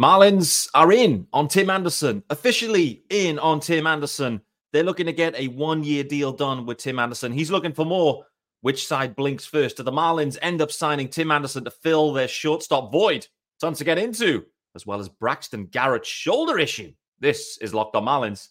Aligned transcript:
Marlins 0.00 0.70
are 0.72 0.90
in 0.92 1.26
on 1.30 1.46
Tim 1.46 1.68
Anderson, 1.68 2.22
officially 2.30 3.02
in 3.10 3.38
on 3.38 3.60
Tim 3.60 3.86
Anderson. 3.86 4.40
They're 4.72 4.82
looking 4.82 5.04
to 5.04 5.12
get 5.12 5.38
a 5.38 5.48
one 5.48 5.84
year 5.84 6.04
deal 6.04 6.32
done 6.32 6.64
with 6.64 6.78
Tim 6.78 6.98
Anderson. 6.98 7.32
He's 7.32 7.50
looking 7.50 7.74
for 7.74 7.84
more. 7.84 8.24
Which 8.62 8.86
side 8.86 9.14
blinks 9.14 9.44
first? 9.44 9.76
Do 9.76 9.82
the 9.82 9.92
Marlins 9.92 10.38
end 10.40 10.62
up 10.62 10.72
signing 10.72 11.08
Tim 11.08 11.30
Anderson 11.30 11.64
to 11.64 11.70
fill 11.70 12.14
their 12.14 12.28
shortstop 12.28 12.90
void? 12.90 13.26
Tons 13.60 13.76
to 13.76 13.84
get 13.84 13.98
into, 13.98 14.46
as 14.74 14.86
well 14.86 15.00
as 15.00 15.10
Braxton 15.10 15.66
Garrett's 15.66 16.08
shoulder 16.08 16.58
issue. 16.58 16.92
This 17.18 17.58
is 17.60 17.74
Locked 17.74 17.94
on 17.94 18.06
Marlins. 18.06 18.48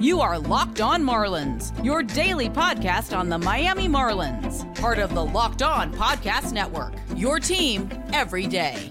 You 0.00 0.20
are 0.20 0.38
Locked 0.38 0.80
On 0.80 1.02
Marlins, 1.02 1.84
your 1.84 2.04
daily 2.04 2.48
podcast 2.48 3.16
on 3.16 3.30
the 3.30 3.38
Miami 3.38 3.88
Marlins, 3.88 4.72
part 4.76 5.00
of 5.00 5.12
the 5.12 5.24
Locked 5.24 5.62
On 5.62 5.92
Podcast 5.92 6.52
Network. 6.52 6.94
Your 7.16 7.40
team 7.40 7.90
every 8.12 8.46
day. 8.46 8.90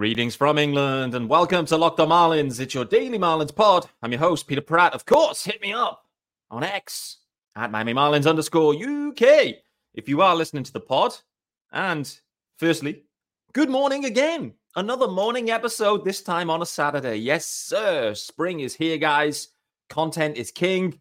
Greetings 0.00 0.34
from 0.34 0.56
England 0.56 1.14
and 1.14 1.28
welcome 1.28 1.66
to 1.66 1.76
Locked 1.76 2.00
on 2.00 2.08
Marlins. 2.08 2.58
It's 2.58 2.72
your 2.72 2.86
daily 2.86 3.18
Marlins 3.18 3.54
pod. 3.54 3.86
I'm 4.02 4.10
your 4.10 4.18
host, 4.18 4.46
Peter 4.46 4.62
Pratt. 4.62 4.94
Of 4.94 5.04
course, 5.04 5.44
hit 5.44 5.60
me 5.60 5.74
up 5.74 6.06
on 6.50 6.64
X 6.64 7.18
at 7.54 7.70
Miami 7.70 7.92
Marlins 7.92 8.26
underscore 8.26 8.72
UK 8.72 9.56
if 9.92 10.08
you 10.08 10.22
are 10.22 10.34
listening 10.34 10.62
to 10.62 10.72
the 10.72 10.80
pod. 10.80 11.14
And 11.70 12.10
firstly, 12.56 13.02
good 13.52 13.68
morning 13.68 14.06
again. 14.06 14.54
Another 14.74 15.06
morning 15.06 15.50
episode, 15.50 16.02
this 16.06 16.22
time 16.22 16.48
on 16.48 16.62
a 16.62 16.66
Saturday. 16.66 17.16
Yes, 17.16 17.46
sir. 17.46 18.14
Spring 18.14 18.60
is 18.60 18.74
here, 18.74 18.96
guys. 18.96 19.48
Content 19.90 20.38
is 20.38 20.50
king. 20.50 20.98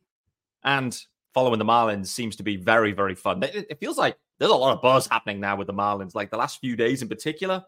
And 0.65 1.01
following 1.33 1.59
the 1.59 1.63
Marlins 1.63 2.07
seems 2.07 2.35
to 2.35 2.43
be 2.43 2.57
very, 2.57 2.91
very 2.91 3.15
fun. 3.15 3.43
It, 3.43 3.79
feels 3.79 3.97
like 3.97 4.17
there's 4.39 4.51
a 4.51 4.55
lot 4.55 4.75
of 4.75 4.81
buzz 4.81 5.07
happening 5.07 5.39
now 5.39 5.55
with 5.55 5.67
the 5.67 5.73
Marlins, 5.73 6.15
like 6.15 6.31
the 6.31 6.37
last 6.37 6.59
few 6.59 6.75
days 6.75 7.01
in 7.01 7.07
particular 7.07 7.63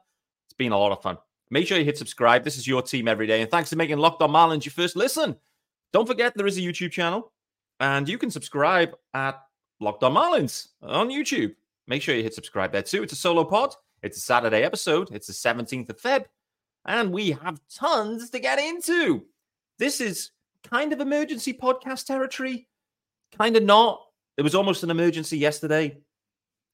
been 0.62 0.72
a 0.72 0.78
lot 0.78 0.92
of 0.92 1.02
fun. 1.02 1.18
Make 1.50 1.66
sure 1.66 1.78
you 1.80 1.84
hit 1.84 1.98
subscribe. 1.98 2.44
This 2.44 2.58
is 2.58 2.68
your 2.68 2.84
team 2.84 3.08
every 3.08 3.26
day. 3.26 3.42
And 3.42 3.50
thanks 3.50 3.72
for 3.72 3.76
making 3.76 3.98
Locked 3.98 4.22
on 4.22 4.30
Marlins 4.30 4.64
your 4.64 4.72
first 4.72 4.96
listen. 4.96 5.36
Don't 5.92 6.08
forget, 6.08 6.34
there 6.36 6.46
is 6.46 6.58
a 6.58 6.62
YouTube 6.62 6.92
channel, 6.92 7.34
and 7.80 8.08
you 8.08 8.18
can 8.18 8.30
subscribe 8.30 8.96
at 9.16 9.42
Locked 9.80 10.04
on 10.04 10.14
Marlins 10.14 10.68
on 10.84 11.10
YouTube. 11.10 11.56
Make 11.88 12.04
sure 12.04 12.16
you 12.16 12.22
hit 12.22 12.36
subscribe 12.36 12.72
there 12.72 12.84
too. 12.84 13.02
It's 13.02 13.14
a 13.14 13.16
solo 13.16 13.44
pod. 13.44 13.74
It's 14.04 14.18
a 14.18 14.22
Saturday 14.22 14.62
episode. 14.64 15.10
It's 15.12 15.28
the 15.28 15.34
17th 15.34 15.90
of 15.90 16.00
Feb, 16.00 16.26
and 16.86 17.12
we 17.12 17.32
have 17.32 17.60
tons 17.76 18.30
to 18.30 18.40
get 18.40 18.60
into. 18.60 19.26
This 19.80 20.00
is 20.00 20.30
kind 20.64 20.94
of 20.94 21.02
emergency 21.02 21.54
podcast 21.54 22.06
territory, 22.06 22.68
kind 23.36 23.58
of 23.58 23.64
not. 23.64 24.00
It 24.38 24.44
was 24.44 24.56
almost 24.56 24.84
an 24.84 24.92
emergency 24.92 25.40
yesterday. 25.40 25.98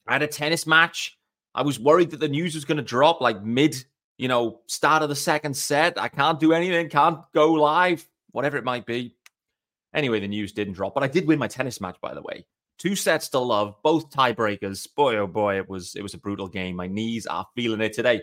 I 0.07 0.13
had 0.13 0.23
a 0.23 0.27
tennis 0.27 0.67
match 0.67 1.16
I 1.57 1.63
was 1.63 1.79
worried 1.79 2.11
that 2.11 2.19
the 2.19 2.27
news 2.29 2.53
was 2.53 2.65
going 2.65 2.77
to 2.77 2.83
drop 2.83 3.19
like 3.19 3.43
mid, 3.43 3.83
you 4.17 4.27
know, 4.27 4.61
start 4.67 5.01
of 5.01 5.09
the 5.09 5.15
second 5.15 5.57
set. 5.57 5.99
I 5.99 6.07
can't 6.07 6.39
do 6.39 6.53
anything, 6.53 6.87
can't 6.87 7.19
go 7.33 7.53
live, 7.53 8.07
whatever 8.29 8.57
it 8.57 8.63
might 8.63 8.85
be. 8.85 9.15
Anyway, 9.91 10.19
the 10.19 10.27
news 10.27 10.51
didn't 10.51 10.75
drop, 10.75 10.93
but 10.93 11.01
I 11.01 11.07
did 11.07 11.25
win 11.25 11.39
my 11.39 11.47
tennis 11.47 11.81
match, 11.81 11.97
by 11.99 12.13
the 12.13 12.21
way. 12.21 12.45
Two 12.77 12.95
sets 12.95 13.29
to 13.29 13.39
love, 13.39 13.73
both 13.81 14.11
tiebreakers. 14.11 14.87
Boy, 14.95 15.17
oh 15.17 15.25
boy, 15.25 15.57
it 15.57 15.67
was 15.67 15.95
it 15.95 16.03
was 16.03 16.13
a 16.13 16.19
brutal 16.19 16.47
game. 16.47 16.75
My 16.75 16.85
knees 16.85 17.25
are 17.25 17.47
feeling 17.55 17.81
it 17.81 17.93
today. 17.93 18.21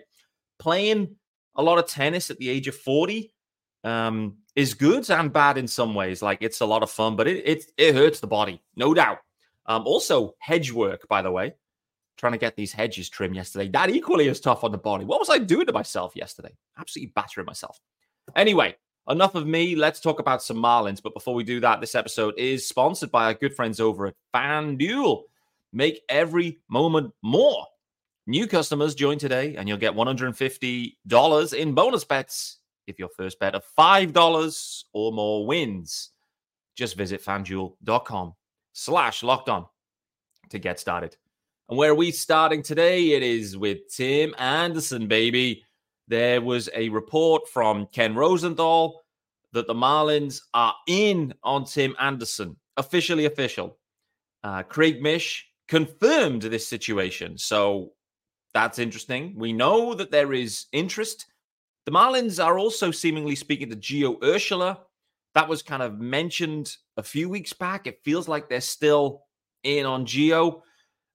Playing 0.61 1.17
a 1.57 1.63
lot 1.63 1.79
of 1.79 1.89
tennis 1.89 2.31
at 2.31 2.39
the 2.39 2.49
age 2.49 2.69
of 2.69 2.77
40 2.77 3.35
um, 3.83 4.37
is 4.55 4.75
good 4.75 5.11
and 5.11 5.33
bad 5.33 5.59
in 5.59 5.67
some 5.67 5.97
ways. 5.97 6.23
Like 6.23 6.39
it's 6.41 6.61
a 6.61 6.67
lot 6.67 6.85
of 6.85 6.91
fun, 6.91 7.17
but 7.17 7.27
it 7.27 7.43
it, 7.45 7.65
it 7.77 7.95
hurts 7.97 8.21
the 8.21 8.29
body, 8.29 8.63
no 8.77 8.95
doubt. 8.95 9.19
Um, 9.67 9.83
also, 9.87 10.37
hedge 10.39 10.71
work, 10.71 11.09
by 11.09 11.21
the 11.21 11.33
way 11.33 11.55
trying 12.17 12.33
to 12.33 12.39
get 12.39 12.57
these 12.57 12.73
hedges 12.73 13.09
trimmed 13.09 13.37
yesterday. 13.37 13.69
That 13.69 13.91
equally 13.91 14.29
is 14.29 14.41
tough 14.41 14.65
on 14.65 14.73
the 14.73 14.79
body. 14.79 15.05
What 15.05 15.21
was 15.21 15.31
I 15.31 15.39
doing 15.39 15.67
to 15.67 15.73
myself 15.73 16.15
yesterday? 16.15 16.55
Absolutely 16.79 17.13
battering 17.15 17.47
myself. 17.47 17.81
Anyway, 18.37 18.77
enough 19.09 19.35
of 19.35 19.47
me. 19.47 19.75
Let's 19.75 20.01
talk 20.01 20.21
about 20.21 20.43
some 20.43 20.57
Marlins. 20.57 21.03
But 21.03 21.15
before 21.15 21.35
we 21.35 21.45
do 21.45 21.61
that, 21.61 21.81
this 21.81 21.95
episode 21.95 22.35
is 22.39 22.69
sponsored 22.69 23.11
by 23.11 23.27
our 23.27 23.35
good 23.35 23.55
friends 23.55 23.81
over 23.81 24.07
at 24.07 24.15
FanDuel. 24.35 25.23
Make 25.73 26.03
every 26.09 26.61
moment 26.69 27.13
more. 27.23 27.67
New 28.27 28.47
customers 28.47 28.95
join 28.95 29.19
today, 29.19 29.57
and 29.57 29.69
you'll 29.69 29.77
get 29.77 29.93
$150 29.95 31.55
in 31.55 31.75
bonus 31.75 32.05
bets 32.05 32.59
if 32.87 32.99
your 32.99 33.09
first 33.09 33.39
bet 33.39 33.55
of 33.55 33.65
$5 33.79 34.85
or 34.93 35.13
more 35.13 35.47
wins. 35.47 36.11
Just 36.75 36.97
visit 36.97 37.23
fanduel.com 37.23 38.35
slash 38.73 39.23
locked 39.23 39.49
on 39.49 39.67
to 40.51 40.59
get 40.59 40.81
started. 40.81 41.17
And 41.69 41.79
where 41.79 41.93
are 41.93 41.95
we 41.95 42.11
starting 42.11 42.63
today? 42.63 43.13
It 43.13 43.23
is 43.23 43.57
with 43.57 43.89
Tim 43.89 44.35
Anderson, 44.37 45.09
baby. 45.09 45.65
There 46.09 46.43
was 46.43 46.69
a 46.75 46.91
report 46.91 47.49
from 47.49 47.87
Ken 47.87 48.15
Rosenthal 48.15 49.01
that 49.53 49.67
the 49.67 49.75
Marlins 49.75 50.43
are 50.53 50.75
in 50.87 51.33
on 51.43 51.65
Tim 51.65 51.97
Anderson, 51.99 52.57
officially 52.77 53.25
official. 53.25 53.79
Uh, 54.43 54.63
Craig 54.63 55.01
Mish 55.01 55.47
confirmed 55.67 56.43
this 56.43 56.69
situation. 56.69 57.39
So 57.39 57.93
that's 58.53 58.79
interesting. 58.79 59.35
We 59.35 59.55
know 59.55 59.95
that 59.95 60.11
there 60.11 60.35
is 60.35 60.67
interest. 60.73 61.25
The 61.87 61.93
Marlins 61.93 62.45
are 62.45 62.59
also 62.59 62.91
seemingly 62.91 63.37
speaking 63.37 63.71
to 63.71 63.77
Gio 63.77 64.21
Urshela. 64.21 64.81
That 65.35 65.49
was 65.49 65.63
kind 65.63 65.83
of 65.83 65.99
mentioned 65.99 66.77
a 66.99 67.03
few 67.03 67.31
weeks 67.31 67.55
back. 67.55 67.87
It 67.87 68.03
feels 68.05 68.29
like 68.29 68.51
they're 68.51 68.61
still 68.61 69.23
in 69.63 69.87
on 69.87 70.05
Gio. 70.05 70.61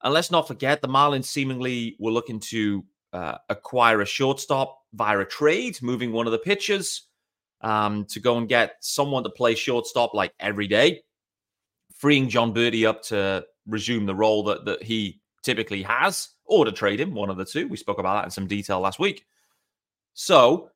And 0.04 0.14
let's 0.14 0.32
not 0.32 0.48
forget, 0.48 0.82
the 0.82 0.88
Marlins 0.88 1.26
seemingly 1.26 1.96
were 2.00 2.12
looking 2.12 2.40
to 2.40 2.86
uh, 3.12 3.38
acquire 3.50 4.02
a 4.02 4.06
shortstop 4.06 4.82
via 4.94 5.20
a 5.20 5.26
trade, 5.26 5.82
moving 5.82 6.12
one 6.12 6.26
of 6.26 6.32
the 6.32 6.40
pitchers 6.40 7.08
um, 7.62 8.06
to 8.06 8.20
go 8.20 8.38
and 8.38 8.48
get 8.48 8.76
someone 8.82 9.24
to 9.24 9.30
play 9.30 9.56
shortstop 9.56 10.14
like 10.14 10.34
every 10.40 10.68
day, 10.68 11.02
freeing 11.98 12.30
Jon 12.30 12.54
Berti 12.54 12.88
up 12.88 13.04
to 13.04 13.46
resume 13.68 14.06
the 14.06 14.16
role 14.16 14.44
that, 14.44 14.66
that 14.66 14.84
he 14.84 15.20
typically 15.44 15.84
has, 15.84 16.30
or 16.46 16.66
to 16.66 16.72
trade 16.72 17.00
him, 17.00 17.14
one 17.14 17.30
of 17.30 17.38
the 17.38 17.46
two. 17.46 17.68
We 17.68 17.78
spoke 17.78 18.00
about 18.00 18.22
that 18.22 18.26
in 18.26 18.32
some 18.32 18.48
detail 18.48 18.80
last 18.80 19.00
week. 19.00 19.26
So, 20.14 20.70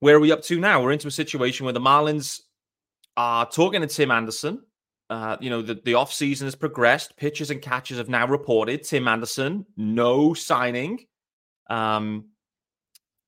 where 0.00 0.16
are 0.16 0.20
we 0.20 0.32
up 0.32 0.42
to 0.44 0.58
now? 0.58 0.82
We're 0.82 0.92
into 0.92 1.08
a 1.08 1.12
situation 1.12 1.64
where 1.64 1.72
the 1.72 1.80
Marlins 1.80 2.40
are 3.16 3.48
talking 3.48 3.82
to 3.82 3.86
Tim 3.86 4.10
Anderson, 4.10 4.62
uh, 5.10 5.36
you 5.40 5.50
know, 5.50 5.60
the, 5.60 5.74
the 5.74 5.92
offseason 5.94 6.42
has 6.42 6.54
progressed. 6.54 7.16
Pitchers 7.16 7.50
and 7.50 7.60
catchers 7.60 7.98
have 7.98 8.08
now 8.08 8.28
reported. 8.28 8.84
Tim 8.84 9.08
Anderson, 9.08 9.66
no 9.76 10.34
signing. 10.34 11.04
Um, 11.68 12.26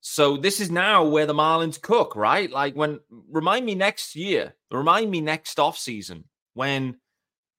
so 0.01 0.37
this 0.37 0.61
is 0.61 0.71
now 0.71 1.05
where 1.05 1.27
the 1.27 1.35
Marlins 1.35 1.83
cook, 1.83 2.15
right? 2.15 2.49
Like 2.51 2.75
when 2.75 3.01
remind 3.29 3.67
me 3.67 3.75
next 3.75 4.15
year, 4.15 4.55
remind 4.71 5.11
me 5.11 5.21
next 5.21 5.59
offseason 5.59 6.23
when 6.55 6.97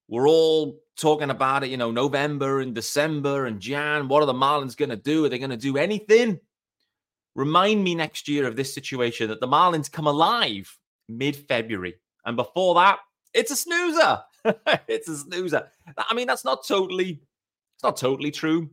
we're 0.07 0.27
all 0.27 0.79
talking 0.97 1.29
about 1.29 1.65
it, 1.65 1.69
you 1.69 1.77
know, 1.77 1.91
November 1.91 2.61
and 2.61 2.73
December 2.73 3.45
and 3.45 3.59
Jan. 3.59 4.07
What 4.07 4.23
are 4.23 4.25
the 4.25 4.33
Marlins 4.33 4.77
going 4.77 4.89
to 4.89 4.95
do? 4.95 5.25
Are 5.25 5.29
they 5.29 5.39
going 5.39 5.49
to 5.49 5.57
do 5.57 5.77
anything? 5.77 6.39
Remind 7.35 7.83
me 7.83 7.93
next 7.93 8.29
year 8.29 8.47
of 8.47 8.55
this 8.55 8.73
situation 8.73 9.29
that 9.29 9.41
the 9.41 9.47
Marlins 9.47 9.91
come 9.91 10.07
alive 10.07 10.77
mid 11.09 11.35
February. 11.35 11.95
And 12.25 12.37
before 12.37 12.75
that, 12.75 12.99
it's 13.33 13.51
a 13.51 13.55
snoozer. 13.55 14.21
it's 14.87 15.07
a 15.07 15.17
snoozer. 15.17 15.69
I 15.97 16.13
mean, 16.13 16.27
that's 16.27 16.45
not 16.45 16.65
totally, 16.67 17.21
it's 17.75 17.83
not 17.83 17.97
totally 17.97 18.31
true. 18.31 18.69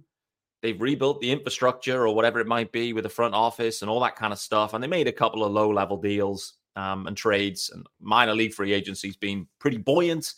They've 0.63 0.81
rebuilt 0.81 1.21
the 1.21 1.31
infrastructure 1.31 2.07
or 2.07 2.15
whatever 2.15 2.39
it 2.39 2.47
might 2.47 2.71
be 2.71 2.93
with 2.93 3.05
the 3.05 3.11
front 3.11 3.35
office 3.35 3.81
and 3.81 3.91
all 3.91 4.01
that 4.01 4.17
kind 4.17 4.33
of 4.33 4.39
stuff. 4.39 4.75
And 4.75 4.85
they 4.85 4.89
made 4.89 5.09
a 5.09 5.13
couple 5.13 5.43
of 5.43 5.53
low 5.53 5.71
level 5.71 5.97
deals 5.97 6.55
um, 6.77 7.07
and 7.07 7.17
trades 7.17 7.71
and 7.73 7.87
minor 8.01 8.35
league 8.35 8.53
free 8.53 8.73
agencies 8.73 9.17
being 9.17 9.47
pretty 9.59 9.79
buoyant. 9.79 10.35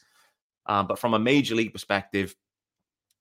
Um, 0.67 0.87
but 0.87 0.99
from 0.99 1.15
a 1.15 1.19
major 1.19 1.57
league 1.57 1.73
perspective, 1.73 2.37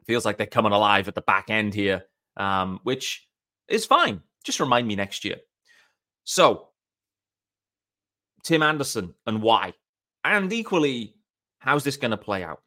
feels 0.05 0.25
like 0.25 0.37
they're 0.37 0.47
coming 0.47 0.71
alive 0.71 1.07
at 1.07 1.15
the 1.15 1.21
back 1.21 1.49
end 1.49 1.73
here, 1.73 2.03
um, 2.37 2.79
which 2.83 3.27
is 3.67 3.85
fine. 3.85 4.21
Just 4.43 4.59
remind 4.59 4.87
me 4.87 4.95
next 4.95 5.25
year. 5.25 5.37
So, 6.23 6.69
Tim 8.43 8.63
Anderson 8.63 9.13
and 9.25 9.41
why? 9.41 9.73
And 10.23 10.51
equally, 10.53 11.15
how's 11.59 11.83
this 11.83 11.97
going 11.97 12.11
to 12.11 12.17
play 12.17 12.43
out? 12.43 12.61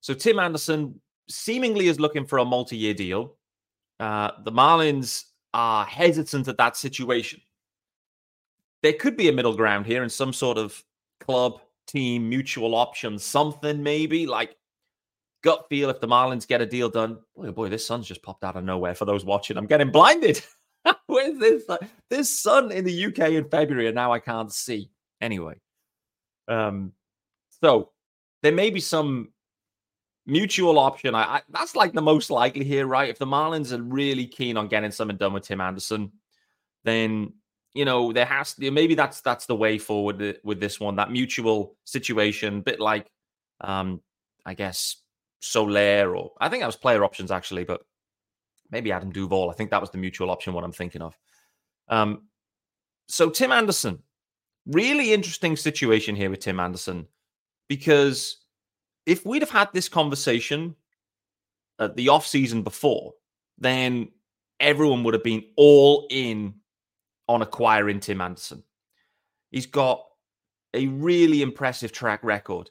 So 0.00 0.14
Tim 0.14 0.38
Anderson 0.38 1.00
seemingly 1.28 1.88
is 1.88 2.00
looking 2.00 2.26
for 2.26 2.38
a 2.38 2.44
multi-year 2.44 2.94
deal. 2.94 3.36
Uh, 4.00 4.32
the 4.44 4.52
Marlins 4.52 5.24
are 5.54 5.84
hesitant 5.84 6.48
at 6.48 6.58
that 6.58 6.76
situation. 6.76 7.40
There 8.82 8.94
could 8.94 9.16
be 9.16 9.28
a 9.28 9.32
middle 9.32 9.54
ground 9.54 9.86
here 9.86 10.02
in 10.02 10.08
some 10.08 10.32
sort 10.32 10.58
of 10.58 10.82
club, 11.20 11.60
team, 11.86 12.28
mutual 12.28 12.74
option, 12.74 13.18
something 13.18 13.82
maybe 13.82 14.26
like 14.26 14.56
gut 15.42 15.66
feel 15.68 15.90
if 15.90 16.00
the 16.00 16.08
Marlins 16.08 16.46
get 16.46 16.60
a 16.60 16.66
deal 16.66 16.88
done. 16.88 17.18
Boy, 17.36 17.48
oh 17.48 17.52
boy, 17.52 17.68
this 17.68 17.86
sun's 17.86 18.06
just 18.06 18.22
popped 18.22 18.44
out 18.44 18.56
of 18.56 18.64
nowhere 18.64 18.94
for 18.94 19.04
those 19.04 19.24
watching. 19.24 19.56
I'm 19.56 19.66
getting 19.66 19.90
blinded. 19.90 20.42
Where's 21.06 21.38
this? 21.38 21.64
This 22.10 22.42
sun 22.42 22.72
in 22.72 22.84
the 22.84 23.06
UK 23.06 23.32
in 23.32 23.48
February, 23.48 23.86
and 23.86 23.94
now 23.94 24.12
I 24.12 24.18
can't 24.18 24.52
see. 24.52 24.90
Anyway, 25.20 25.54
um, 26.48 26.92
so 27.62 27.90
there 28.42 28.52
may 28.52 28.70
be 28.70 28.80
some 28.80 29.32
mutual 30.26 30.78
option. 30.78 31.14
I, 31.14 31.22
I, 31.22 31.42
that's 31.50 31.76
like 31.76 31.92
the 31.92 32.02
most 32.02 32.30
likely 32.30 32.64
here, 32.64 32.86
right? 32.86 33.08
If 33.08 33.18
the 33.18 33.26
Marlins 33.26 33.76
are 33.76 33.82
really 33.82 34.26
keen 34.26 34.56
on 34.56 34.68
getting 34.68 34.90
something 34.90 35.16
done 35.16 35.32
with 35.32 35.44
Tim 35.44 35.60
Anderson, 35.60 36.12
then 36.84 37.32
you 37.74 37.84
know 37.84 38.12
there 38.12 38.26
has 38.26 38.54
to 38.54 38.70
maybe 38.70 38.94
that's 38.94 39.20
that's 39.20 39.46
the 39.46 39.56
way 39.56 39.78
forward 39.78 40.38
with 40.44 40.60
this 40.60 40.78
one. 40.80 40.96
That 40.96 41.10
mutual 41.10 41.76
situation, 41.84 42.60
bit 42.60 42.80
like, 42.80 43.10
um, 43.60 44.00
I 44.44 44.54
guess 44.54 44.96
Soler 45.40 46.14
or 46.16 46.32
I 46.40 46.48
think 46.48 46.62
that 46.62 46.66
was 46.66 46.76
player 46.76 47.04
options 47.04 47.30
actually, 47.30 47.64
but 47.64 47.82
maybe 48.70 48.92
Adam 48.92 49.10
Duvall. 49.10 49.50
I 49.50 49.54
think 49.54 49.70
that 49.70 49.80
was 49.80 49.90
the 49.90 49.98
mutual 49.98 50.30
option. 50.30 50.52
What 50.52 50.64
I'm 50.64 50.72
thinking 50.72 51.02
of. 51.02 51.16
Um, 51.88 52.22
so 53.08 53.28
Tim 53.28 53.52
Anderson, 53.52 54.02
really 54.66 55.12
interesting 55.12 55.56
situation 55.56 56.14
here 56.16 56.30
with 56.30 56.40
Tim 56.40 56.60
Anderson 56.60 57.06
because 57.68 58.38
if 59.06 59.24
we'd 59.26 59.42
have 59.42 59.50
had 59.50 59.68
this 59.72 59.88
conversation 59.88 60.76
at 61.78 61.96
the 61.96 62.08
off 62.08 62.26
season 62.26 62.62
before, 62.62 63.14
then 63.58 64.08
everyone 64.60 65.02
would 65.04 65.14
have 65.14 65.24
been 65.24 65.44
all 65.56 66.06
in 66.10 66.54
on 67.28 67.42
acquiring 67.42 68.00
Tim 68.00 68.20
Anderson. 68.20 68.62
He's 69.50 69.66
got 69.66 70.04
a 70.74 70.86
really 70.86 71.42
impressive 71.42 71.92
track 71.92 72.22
record, 72.22 72.70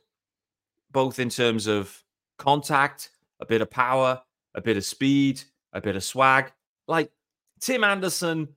both 0.91 1.19
in 1.19 1.29
terms 1.29 1.67
of 1.67 2.03
contact, 2.37 3.09
a 3.39 3.45
bit 3.45 3.61
of 3.61 3.69
power, 3.69 4.21
a 4.55 4.61
bit 4.61 4.77
of 4.77 4.85
speed, 4.85 5.41
a 5.73 5.81
bit 5.81 5.95
of 5.95 6.03
swag. 6.03 6.51
Like 6.87 7.11
Tim 7.59 7.83
Anderson 7.83 8.49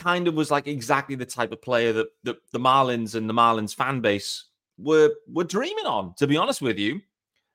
kind 0.00 0.26
of 0.26 0.34
was 0.34 0.50
like 0.50 0.66
exactly 0.66 1.14
the 1.14 1.26
type 1.26 1.52
of 1.52 1.62
player 1.62 1.92
that, 1.92 2.08
that 2.24 2.36
the 2.52 2.58
Marlins 2.58 3.14
and 3.14 3.28
the 3.28 3.34
Marlins 3.34 3.74
fan 3.74 4.00
base 4.00 4.46
were 4.78 5.10
were 5.28 5.44
dreaming 5.44 5.86
on, 5.86 6.14
to 6.14 6.26
be 6.26 6.36
honest 6.36 6.62
with 6.62 6.78
you. 6.78 7.00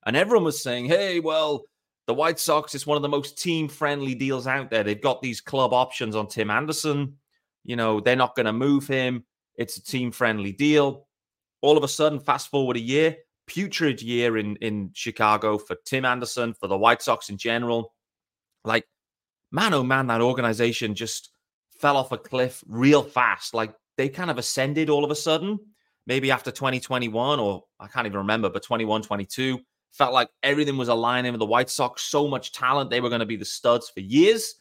And 0.06 0.16
everyone 0.16 0.46
was 0.46 0.62
saying, 0.62 0.86
hey, 0.86 1.20
well, 1.20 1.66
the 2.06 2.14
White 2.14 2.40
Sox 2.40 2.76
is 2.76 2.86
one 2.86 2.96
of 2.96 3.02
the 3.02 3.10
most 3.10 3.42
team 3.42 3.68
friendly 3.68 4.14
deals 4.14 4.46
out 4.46 4.70
there. 4.70 4.84
They've 4.84 5.02
got 5.02 5.22
these 5.22 5.42
club 5.42 5.74
options 5.74 6.16
on 6.16 6.28
Tim 6.28 6.52
Anderson. 6.52 7.18
You 7.64 7.76
know, 7.76 8.00
they're 8.00 8.16
not 8.16 8.36
going 8.36 8.46
to 8.46 8.54
move 8.54 8.88
him. 8.88 9.26
It's 9.56 9.78
a 9.78 9.84
team 9.84 10.12
friendly 10.12 10.52
deal. 10.52 11.08
All 11.62 11.78
of 11.78 11.84
a 11.84 11.88
sudden, 11.88 12.20
fast 12.20 12.50
forward 12.50 12.78
a 12.78 12.82
year, 12.82 13.18
putrid 13.48 14.04
year 14.04 14.38
in, 14.38 14.56
in 14.58 14.92
Chicago 14.94 15.58
for 15.58 15.76
Tim 15.86 16.06
Anderson, 16.06 16.54
for 16.54 16.68
the 16.68 16.78
White 16.78 17.02
Sox 17.02 17.30
in 17.30 17.38
general. 17.38 17.96
Like, 18.64 18.86
man, 19.52 19.74
oh 19.74 19.84
man, 19.84 20.06
that 20.08 20.22
organization 20.22 20.94
just 20.94 21.32
fell 21.80 21.98
off 21.98 22.12
a 22.12 22.18
cliff 22.18 22.64
real 22.68 23.04
fast. 23.04 23.54
Like, 23.54 23.74
they 23.98 24.10
kind 24.10 24.32
of 24.32 24.38
ascended 24.38 24.90
all 24.90 25.06
of 25.06 25.12
a 25.12 25.16
sudden, 25.16 25.60
maybe 26.08 26.32
after 26.32 26.52
2021, 26.52 27.40
or 27.40 27.64
I 27.80 27.88
can't 27.88 28.08
even 28.08 28.20
remember, 28.20 28.50
but 28.50 28.64
21, 28.64 29.04
22 29.04 29.60
Felt 29.96 30.14
like 30.14 30.28
everything 30.44 30.76
was 30.76 30.90
aligning 30.90 31.32
with 31.32 31.40
the 31.40 31.46
White 31.46 31.70
Sox. 31.70 32.02
So 32.02 32.28
much 32.28 32.52
talent. 32.52 32.90
They 32.90 33.00
were 33.00 33.08
going 33.08 33.22
to 33.22 33.26
be 33.26 33.38
the 33.38 33.46
studs 33.46 33.90
for 33.90 34.02
years. 34.02 34.56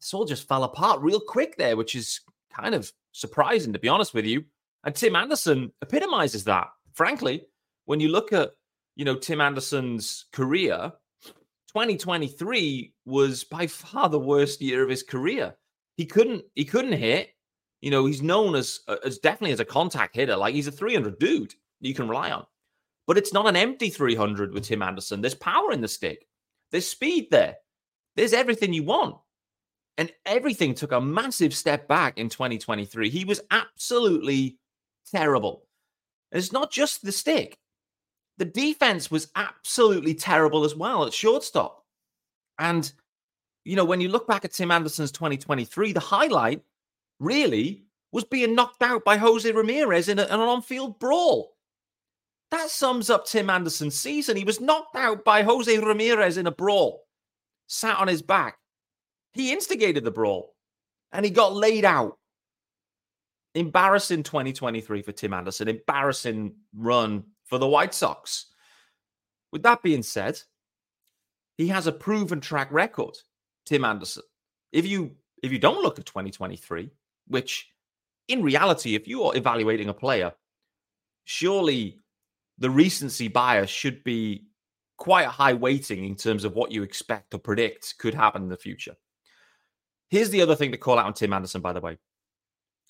This 0.00 0.14
all 0.14 0.24
just 0.24 0.48
fell 0.48 0.64
apart 0.64 1.02
real 1.02 1.20
quick 1.20 1.58
there, 1.58 1.76
which 1.76 1.94
is 1.94 2.22
kind 2.50 2.74
of 2.74 2.90
surprising, 3.12 3.74
to 3.74 3.78
be 3.78 3.88
honest 3.88 4.14
with 4.14 4.24
you. 4.24 4.42
And 4.82 4.94
Tim 4.94 5.14
Anderson 5.14 5.70
epitomizes 5.82 6.44
that. 6.44 6.68
Frankly, 6.94 7.42
when 7.84 8.00
you 8.00 8.08
look 8.08 8.32
at, 8.32 8.52
you 8.96 9.04
know, 9.04 9.14
Tim 9.14 9.42
Anderson's 9.42 10.24
career, 10.32 10.90
2023 11.68 12.94
was 13.04 13.44
by 13.44 13.66
far 13.66 14.08
the 14.08 14.18
worst 14.18 14.62
year 14.62 14.82
of 14.82 14.88
his 14.88 15.02
career. 15.02 15.54
He 15.96 16.06
couldn't 16.06 16.44
he 16.54 16.64
couldn't 16.64 16.92
hit. 16.92 17.30
You 17.80 17.90
know, 17.90 18.06
he's 18.06 18.22
known 18.22 18.54
as 18.54 18.80
uh, 18.88 18.96
as 19.04 19.18
definitely 19.18 19.52
as 19.52 19.60
a 19.60 19.64
contact 19.64 20.16
hitter. 20.16 20.36
Like 20.36 20.54
he's 20.54 20.66
a 20.66 20.72
300 20.72 21.18
dude 21.18 21.54
you 21.80 21.94
can 21.94 22.08
rely 22.08 22.30
on. 22.30 22.46
But 23.06 23.18
it's 23.18 23.32
not 23.32 23.46
an 23.46 23.56
empty 23.56 23.90
300 23.90 24.52
with 24.52 24.64
Tim 24.64 24.82
Anderson. 24.82 25.20
There's 25.20 25.34
power 25.34 25.72
in 25.72 25.80
the 25.80 25.88
stick, 25.88 26.26
there's 26.70 26.88
speed 26.88 27.28
there, 27.30 27.56
there's 28.16 28.32
everything 28.32 28.72
you 28.72 28.84
want. 28.84 29.16
And 29.96 30.10
everything 30.26 30.74
took 30.74 30.90
a 30.90 31.00
massive 31.00 31.54
step 31.54 31.86
back 31.86 32.18
in 32.18 32.28
2023. 32.28 33.10
He 33.10 33.24
was 33.24 33.40
absolutely 33.52 34.58
terrible. 35.08 35.68
And 36.32 36.40
it's 36.40 36.50
not 36.50 36.72
just 36.72 37.04
the 37.04 37.12
stick, 37.12 37.58
the 38.38 38.44
defense 38.44 39.10
was 39.10 39.28
absolutely 39.36 40.14
terrible 40.14 40.64
as 40.64 40.74
well 40.74 41.04
at 41.04 41.12
shortstop. 41.12 41.84
And, 42.58 42.90
you 43.64 43.76
know, 43.76 43.84
when 43.84 44.00
you 44.00 44.08
look 44.08 44.26
back 44.26 44.44
at 44.44 44.52
Tim 44.52 44.70
Anderson's 44.70 45.12
2023, 45.12 45.92
the 45.92 46.00
highlight 46.00 46.62
really 47.18 47.84
was 48.12 48.24
being 48.24 48.54
knocked 48.54 48.82
out 48.82 49.04
by 49.04 49.16
Jose 49.16 49.50
Ramirez 49.50 50.08
in, 50.08 50.18
a, 50.18 50.24
in 50.24 50.30
an 50.30 50.40
on 50.40 50.62
field 50.62 50.98
brawl. 50.98 51.56
That 52.50 52.70
sums 52.70 53.10
up 53.10 53.26
Tim 53.26 53.50
Anderson's 53.50 53.96
season. 53.96 54.36
He 54.36 54.44
was 54.44 54.60
knocked 54.60 54.94
out 54.94 55.24
by 55.24 55.42
Jose 55.42 55.76
Ramirez 55.78 56.36
in 56.36 56.46
a 56.46 56.52
brawl, 56.52 57.04
sat 57.66 57.98
on 57.98 58.06
his 58.06 58.22
back. 58.22 58.58
He 59.32 59.52
instigated 59.52 60.04
the 60.04 60.12
brawl 60.12 60.54
and 61.10 61.24
he 61.24 61.30
got 61.30 61.54
laid 61.54 61.84
out. 61.84 62.18
Embarrassing 63.54 64.22
2023 64.22 65.02
for 65.02 65.12
Tim 65.12 65.32
Anderson. 65.32 65.68
Embarrassing 65.68 66.54
run 66.76 67.24
for 67.44 67.58
the 67.58 67.66
White 67.66 67.94
Sox. 67.94 68.46
With 69.52 69.62
that 69.62 69.82
being 69.82 70.02
said, 70.02 70.40
he 71.56 71.68
has 71.68 71.86
a 71.86 71.92
proven 71.92 72.40
track 72.40 72.70
record, 72.72 73.16
Tim 73.66 73.84
Anderson. 73.84 74.22
If 74.72 74.86
you 74.86 75.12
if 75.42 75.52
you 75.52 75.58
don't 75.58 75.82
look 75.82 75.98
at 75.98 76.06
2023, 76.06 76.90
which 77.28 77.68
in 78.28 78.42
reality, 78.42 78.94
if 78.94 79.06
you 79.06 79.22
are 79.24 79.36
evaluating 79.36 79.88
a 79.88 79.94
player, 79.94 80.32
surely 81.24 82.00
the 82.58 82.70
recency 82.70 83.28
bias 83.28 83.70
should 83.70 84.02
be 84.04 84.46
quite 84.96 85.26
a 85.26 85.30
high 85.30 85.52
weighting 85.52 86.04
in 86.04 86.14
terms 86.14 86.44
of 86.44 86.54
what 86.54 86.72
you 86.72 86.82
expect 86.82 87.34
or 87.34 87.38
predict 87.38 87.98
could 87.98 88.14
happen 88.14 88.42
in 88.42 88.48
the 88.48 88.56
future. 88.56 88.94
Here's 90.08 90.30
the 90.30 90.42
other 90.42 90.54
thing 90.54 90.70
to 90.72 90.78
call 90.78 90.98
out 90.98 91.06
on 91.06 91.14
Tim 91.14 91.32
Anderson, 91.32 91.60
by 91.60 91.72
the 91.72 91.80
way. 91.80 91.98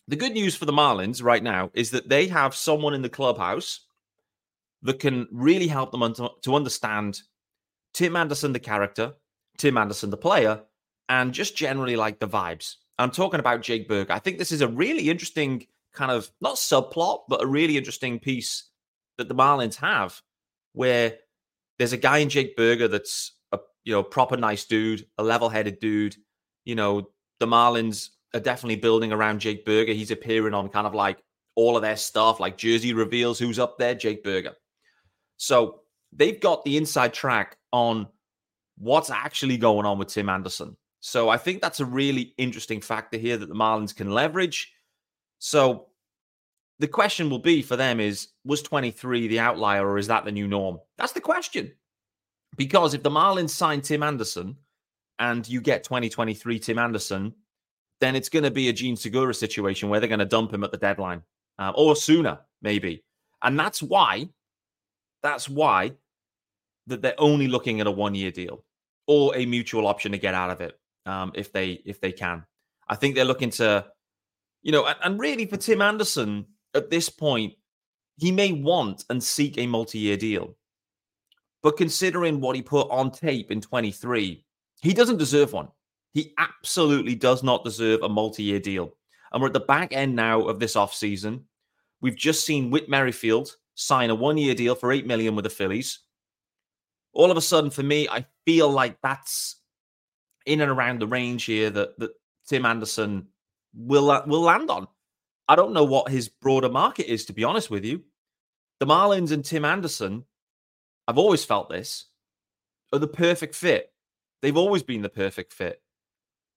The 0.06 0.16
good 0.16 0.32
news 0.32 0.54
for 0.54 0.66
the 0.66 0.72
Marlins 0.72 1.22
right 1.22 1.42
now 1.42 1.70
is 1.72 1.90
that 1.92 2.08
they 2.08 2.26
have 2.26 2.54
someone 2.54 2.92
in 2.92 3.02
the 3.02 3.08
clubhouse 3.08 3.80
that 4.82 5.00
can 5.00 5.26
really 5.32 5.66
help 5.66 5.90
them 5.90 6.02
un- 6.02 6.14
to 6.42 6.54
understand 6.54 7.20
Tim 7.94 8.16
Anderson, 8.16 8.52
the 8.52 8.58
character, 8.58 9.14
Tim 9.58 9.78
Anderson, 9.78 10.10
the 10.10 10.16
player, 10.16 10.62
and 11.08 11.32
just 11.32 11.56
generally 11.56 11.96
like 11.96 12.18
the 12.18 12.28
vibes. 12.28 12.76
I'm 12.98 13.10
talking 13.10 13.40
about 13.40 13.62
Jake 13.62 13.88
Burger. 13.88 14.12
I 14.12 14.18
think 14.18 14.38
this 14.38 14.52
is 14.52 14.60
a 14.60 14.68
really 14.68 15.10
interesting 15.10 15.66
kind 15.92 16.10
of 16.10 16.30
not 16.40 16.56
subplot, 16.56 17.22
but 17.28 17.42
a 17.42 17.46
really 17.46 17.76
interesting 17.76 18.18
piece 18.18 18.70
that 19.18 19.28
the 19.28 19.34
Marlins 19.34 19.76
have, 19.76 20.20
where 20.72 21.18
there's 21.78 21.92
a 21.92 21.98
guy 21.98 22.18
in 22.18 22.28
Jake 22.28 22.56
Burger 22.56 22.88
that's 22.88 23.32
a 23.52 23.58
you 23.84 23.92
know 23.92 24.02
proper 24.02 24.36
nice 24.36 24.64
dude, 24.64 25.06
a 25.18 25.22
level-headed 25.22 25.78
dude. 25.80 26.16
You 26.64 26.74
know, 26.74 27.08
the 27.40 27.46
Marlins 27.46 28.10
are 28.32 28.40
definitely 28.40 28.76
building 28.76 29.12
around 29.12 29.40
Jake 29.40 29.64
Burger. 29.64 29.92
He's 29.92 30.10
appearing 30.10 30.54
on 30.54 30.68
kind 30.68 30.86
of 30.86 30.94
like 30.94 31.22
all 31.56 31.76
of 31.76 31.82
their 31.82 31.96
stuff, 31.96 32.40
like 32.40 32.56
jersey 32.56 32.92
reveals 32.92 33.38
who's 33.38 33.58
up 33.58 33.78
there, 33.78 33.94
Jake 33.94 34.24
Burger. 34.24 34.54
So 35.36 35.80
they've 36.12 36.40
got 36.40 36.64
the 36.64 36.76
inside 36.76 37.14
track 37.14 37.56
on 37.72 38.08
what's 38.78 39.10
actually 39.10 39.56
going 39.56 39.86
on 39.86 39.98
with 39.98 40.08
Tim 40.08 40.28
Anderson. 40.28 40.76
So 41.00 41.28
I 41.28 41.36
think 41.36 41.60
that's 41.60 41.80
a 41.80 41.84
really 41.84 42.34
interesting 42.38 42.80
factor 42.80 43.18
here 43.18 43.36
that 43.36 43.48
the 43.48 43.54
Marlins 43.54 43.94
can 43.94 44.10
leverage. 44.10 44.72
So 45.38 45.88
the 46.78 46.88
question 46.88 47.30
will 47.30 47.38
be 47.38 47.62
for 47.62 47.76
them 47.76 48.00
is 48.00 48.28
was 48.44 48.62
23 48.62 49.28
the 49.28 49.40
outlier 49.40 49.86
or 49.86 49.98
is 49.98 50.06
that 50.08 50.24
the 50.24 50.32
new 50.32 50.48
norm? 50.48 50.78
That's 50.98 51.12
the 51.12 51.20
question. 51.20 51.72
Because 52.56 52.94
if 52.94 53.02
the 53.02 53.10
Marlins 53.10 53.50
sign 53.50 53.80
Tim 53.80 54.02
Anderson 54.02 54.56
and 55.18 55.46
you 55.48 55.60
get 55.60 55.84
2023 55.84 56.58
Tim 56.58 56.78
Anderson, 56.78 57.34
then 58.00 58.16
it's 58.16 58.28
going 58.28 58.42
to 58.42 58.50
be 58.50 58.68
a 58.68 58.72
Jean 58.72 58.96
Segura 58.96 59.34
situation 59.34 59.88
where 59.88 60.00
they're 60.00 60.08
going 60.08 60.18
to 60.18 60.24
dump 60.24 60.52
him 60.52 60.64
at 60.64 60.72
the 60.72 60.78
deadline 60.78 61.22
uh, 61.58 61.72
or 61.76 61.94
sooner, 61.96 62.38
maybe. 62.62 63.04
And 63.42 63.58
that's 63.58 63.82
why, 63.82 64.28
that's 65.22 65.48
why 65.48 65.92
that 66.86 67.02
they're 67.02 67.14
only 67.18 67.48
looking 67.48 67.80
at 67.80 67.86
a 67.86 67.90
one 67.90 68.14
year 68.14 68.30
deal 68.30 68.64
or 69.06 69.36
a 69.36 69.46
mutual 69.46 69.86
option 69.86 70.12
to 70.12 70.18
get 70.18 70.34
out 70.34 70.50
of 70.50 70.60
it 70.60 70.78
um, 71.06 71.32
if 71.34 71.52
they 71.52 71.82
if 71.84 72.00
they 72.00 72.12
can. 72.12 72.44
I 72.88 72.96
think 72.96 73.14
they're 73.14 73.24
looking 73.24 73.50
to, 73.50 73.86
you 74.62 74.72
know, 74.72 74.86
and, 74.86 74.96
and 75.02 75.20
really 75.20 75.46
for 75.46 75.56
Tim 75.56 75.80
Anderson, 75.80 76.46
at 76.74 76.90
this 76.90 77.08
point, 77.08 77.54
he 78.18 78.30
may 78.30 78.52
want 78.52 79.04
and 79.10 79.22
seek 79.22 79.58
a 79.58 79.66
multi 79.66 79.98
year 79.98 80.16
deal. 80.16 80.56
But 81.62 81.76
considering 81.76 82.40
what 82.40 82.56
he 82.56 82.62
put 82.62 82.90
on 82.90 83.10
tape 83.10 83.50
in 83.50 83.60
23, 83.60 84.44
he 84.82 84.92
doesn't 84.92 85.16
deserve 85.16 85.52
one. 85.52 85.68
He 86.12 86.34
absolutely 86.38 87.14
does 87.14 87.42
not 87.42 87.64
deserve 87.64 88.02
a 88.02 88.08
multi 88.08 88.42
year 88.42 88.60
deal. 88.60 88.96
And 89.32 89.40
we're 89.40 89.48
at 89.48 89.54
the 89.54 89.60
back 89.60 89.92
end 89.92 90.14
now 90.14 90.42
of 90.42 90.60
this 90.60 90.76
offseason. 90.76 91.42
We've 92.00 92.16
just 92.16 92.44
seen 92.44 92.70
Whit 92.70 92.88
Merrifield 92.88 93.56
sign 93.74 94.10
a 94.10 94.14
one 94.14 94.36
year 94.36 94.54
deal 94.54 94.74
for 94.74 94.92
8 94.92 95.06
million 95.06 95.34
with 95.34 95.44
the 95.44 95.50
Phillies. 95.50 96.00
All 97.14 97.30
of 97.30 97.36
a 97.36 97.40
sudden, 97.40 97.70
for 97.70 97.82
me, 97.82 98.08
I 98.08 98.26
feel 98.44 98.68
like 98.68 98.98
that's 99.02 99.56
in 100.46 100.60
and 100.60 100.70
around 100.70 101.00
the 101.00 101.06
range 101.06 101.44
here 101.44 101.70
that, 101.70 101.98
that 101.98 102.10
Tim 102.46 102.66
Anderson 102.66 103.28
will 103.74 104.22
will 104.26 104.42
land 104.42 104.70
on. 104.70 104.86
I 105.48 105.56
don't 105.56 105.72
know 105.72 105.84
what 105.84 106.10
his 106.10 106.28
broader 106.28 106.68
market 106.68 107.10
is, 107.10 107.24
to 107.26 107.32
be 107.32 107.44
honest 107.44 107.70
with 107.70 107.84
you. 107.84 108.02
The 108.80 108.86
Marlins 108.86 109.32
and 109.32 109.44
Tim 109.44 109.64
Anderson, 109.64 110.24
I've 111.06 111.18
always 111.18 111.44
felt 111.44 111.68
this, 111.68 112.06
are 112.92 112.98
the 112.98 113.06
perfect 113.06 113.54
fit. 113.54 113.92
They've 114.42 114.56
always 114.56 114.82
been 114.82 115.02
the 115.02 115.08
perfect 115.08 115.52
fit. 115.52 115.80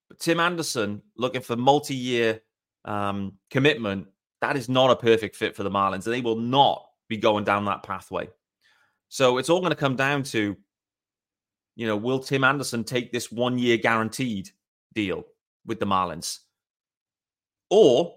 But 0.10 0.20
Tim 0.20 0.40
Anderson 0.40 1.02
looking 1.18 1.42
for 1.42 1.56
multi-year 1.56 2.42
um, 2.86 3.34
commitment, 3.50 4.08
that 4.42 4.56
is 4.56 4.70
not 4.70 4.92
a 4.92 4.96
perfect 4.96 5.36
fit 5.36 5.56
for 5.56 5.64
the 5.64 5.72
Marlins, 5.72 6.06
and 6.06 6.14
they 6.14 6.22
will 6.22 6.38
not 6.38 6.86
be 7.10 7.18
going 7.18 7.44
down 7.44 7.66
that 7.66 7.84
pathway. 7.84 8.30
So 9.10 9.38
it's 9.38 9.50
all 9.50 9.60
going 9.60 9.72
to 9.72 9.76
come 9.76 9.96
down 9.96 10.24
to, 10.24 10.56
you 11.76 11.88
know, 11.88 11.96
will 11.96 12.20
Tim 12.20 12.44
Anderson 12.44 12.84
take 12.84 13.12
this 13.12 13.32
one-year 13.32 13.78
guaranteed 13.78 14.50
deal 14.94 15.26
with 15.66 15.80
the 15.80 15.86
Marlins, 15.86 16.40
or 17.70 18.16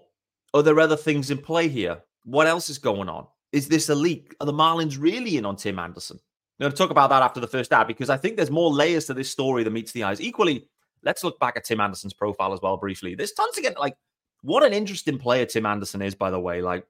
are 0.53 0.63
there 0.63 0.79
other 0.79 0.97
things 0.97 1.31
in 1.31 1.37
play 1.37 1.67
here? 1.67 2.01
What 2.23 2.47
else 2.47 2.69
is 2.69 2.77
going 2.77 3.09
on? 3.09 3.27
Is 3.51 3.67
this 3.67 3.89
a 3.89 3.95
leak? 3.95 4.35
Are 4.39 4.45
the 4.45 4.53
Marlins 4.53 4.99
really 4.99 5.37
in 5.37 5.45
on 5.45 5.55
Tim 5.55 5.79
Anderson? 5.79 6.19
I'm 6.59 6.65
going 6.65 6.71
to 6.71 6.77
talk 6.77 6.91
about 6.91 7.09
that 7.09 7.23
after 7.23 7.39
the 7.39 7.47
first 7.47 7.73
ad 7.73 7.87
because 7.87 8.09
I 8.09 8.17
think 8.17 8.35
there's 8.35 8.51
more 8.51 8.71
layers 8.71 9.05
to 9.05 9.13
this 9.13 9.29
story 9.29 9.63
than 9.63 9.73
meets 9.73 9.91
the 9.91 10.03
eyes. 10.03 10.21
Equally, 10.21 10.67
let's 11.03 11.23
look 11.23 11.39
back 11.39 11.57
at 11.57 11.65
Tim 11.65 11.81
Anderson's 11.81 12.13
profile 12.13 12.53
as 12.53 12.61
well 12.61 12.77
briefly. 12.77 13.15
There's 13.15 13.31
tons 13.31 13.55
to 13.55 13.61
get 13.61 13.79
like 13.79 13.95
what 14.43 14.63
an 14.63 14.73
interesting 14.73 15.17
player 15.17 15.45
Tim 15.45 15.65
Anderson 15.65 16.01
is, 16.01 16.15
by 16.15 16.29
the 16.31 16.39
way. 16.39 16.61
Like, 16.61 16.85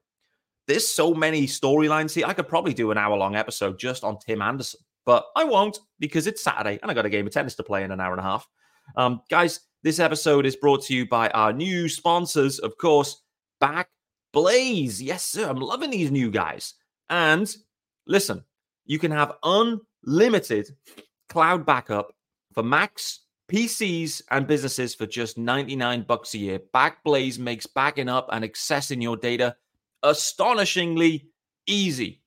there's 0.72 0.88
so 0.88 1.12
many 1.12 1.46
storylines 1.46 2.14
here. 2.14 2.26
I 2.26 2.32
could 2.32 2.48
probably 2.48 2.72
do 2.72 2.90
an 2.92 2.96
hour 2.96 3.14
long 3.14 3.36
episode 3.36 3.78
just 3.78 4.04
on 4.04 4.18
Tim 4.18 4.40
Anderson, 4.40 4.80
but 5.04 5.26
I 5.36 5.44
won't 5.44 5.78
because 5.98 6.26
it's 6.26 6.42
Saturday 6.42 6.78
and 6.80 6.90
I 6.90 6.94
got 6.94 7.04
a 7.04 7.10
game 7.10 7.26
of 7.26 7.32
tennis 7.34 7.54
to 7.56 7.62
play 7.62 7.84
in 7.84 7.90
an 7.90 8.00
hour 8.00 8.12
and 8.12 8.20
a 8.20 8.24
half. 8.24 8.48
Um, 8.96 9.20
guys, 9.28 9.60
this 9.82 9.98
episode 9.98 10.46
is 10.46 10.56
brought 10.56 10.82
to 10.84 10.94
you 10.94 11.06
by 11.06 11.28
our 11.30 11.52
new 11.52 11.90
sponsors, 11.90 12.58
of 12.58 12.78
course, 12.78 13.22
Back 13.60 13.90
Blaze. 14.32 15.02
Yes, 15.02 15.24
sir. 15.24 15.46
I'm 15.46 15.58
loving 15.58 15.90
these 15.90 16.10
new 16.10 16.30
guys. 16.30 16.72
And 17.10 17.54
listen, 18.06 18.42
you 18.86 18.98
can 18.98 19.10
have 19.10 19.36
unlimited 19.42 20.70
cloud 21.28 21.66
backup 21.66 22.14
for 22.54 22.62
Macs, 22.62 23.26
PCs, 23.50 24.22
and 24.30 24.46
businesses 24.46 24.94
for 24.94 25.04
just 25.04 25.36
99 25.36 26.04
bucks 26.08 26.32
a 26.32 26.38
year. 26.38 26.60
Backblaze 26.74 27.38
makes 27.38 27.66
backing 27.66 28.08
up 28.08 28.30
and 28.32 28.42
accessing 28.42 29.02
your 29.02 29.18
data 29.18 29.54
astonishingly 30.02 31.28
easy. 31.66 32.22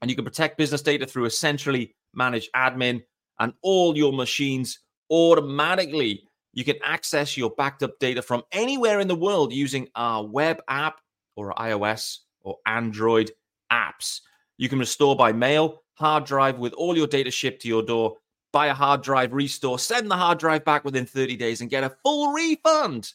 And 0.00 0.10
you 0.10 0.16
can 0.16 0.24
protect 0.24 0.58
business 0.58 0.82
data 0.82 1.06
through 1.06 1.26
a 1.26 1.30
centrally 1.30 1.94
managed 2.14 2.50
admin 2.54 3.02
and 3.38 3.52
all 3.62 3.96
your 3.96 4.12
machines 4.12 4.80
automatically. 5.10 6.24
You 6.52 6.64
can 6.64 6.76
access 6.82 7.36
your 7.36 7.50
backed 7.50 7.82
up 7.82 7.98
data 7.98 8.22
from 8.22 8.42
anywhere 8.52 9.00
in 9.00 9.08
the 9.08 9.14
world 9.14 9.52
using 9.52 9.88
our 9.94 10.26
web 10.26 10.60
app 10.68 11.00
or 11.36 11.52
iOS 11.54 12.18
or 12.40 12.56
Android 12.66 13.30
apps. 13.70 14.20
You 14.58 14.68
can 14.68 14.78
restore 14.78 15.16
by 15.16 15.32
mail, 15.32 15.82
hard 15.94 16.24
drive 16.24 16.58
with 16.58 16.72
all 16.74 16.96
your 16.96 17.06
data 17.06 17.30
shipped 17.30 17.62
to 17.62 17.68
your 17.68 17.82
door. 17.82 18.16
Buy 18.52 18.66
a 18.66 18.74
hard 18.74 19.02
drive, 19.02 19.32
restore, 19.32 19.78
send 19.78 20.10
the 20.10 20.16
hard 20.16 20.38
drive 20.38 20.64
back 20.64 20.84
within 20.84 21.06
30 21.06 21.36
days 21.36 21.62
and 21.62 21.70
get 21.70 21.84
a 21.84 21.96
full 22.02 22.32
refund. 22.32 23.12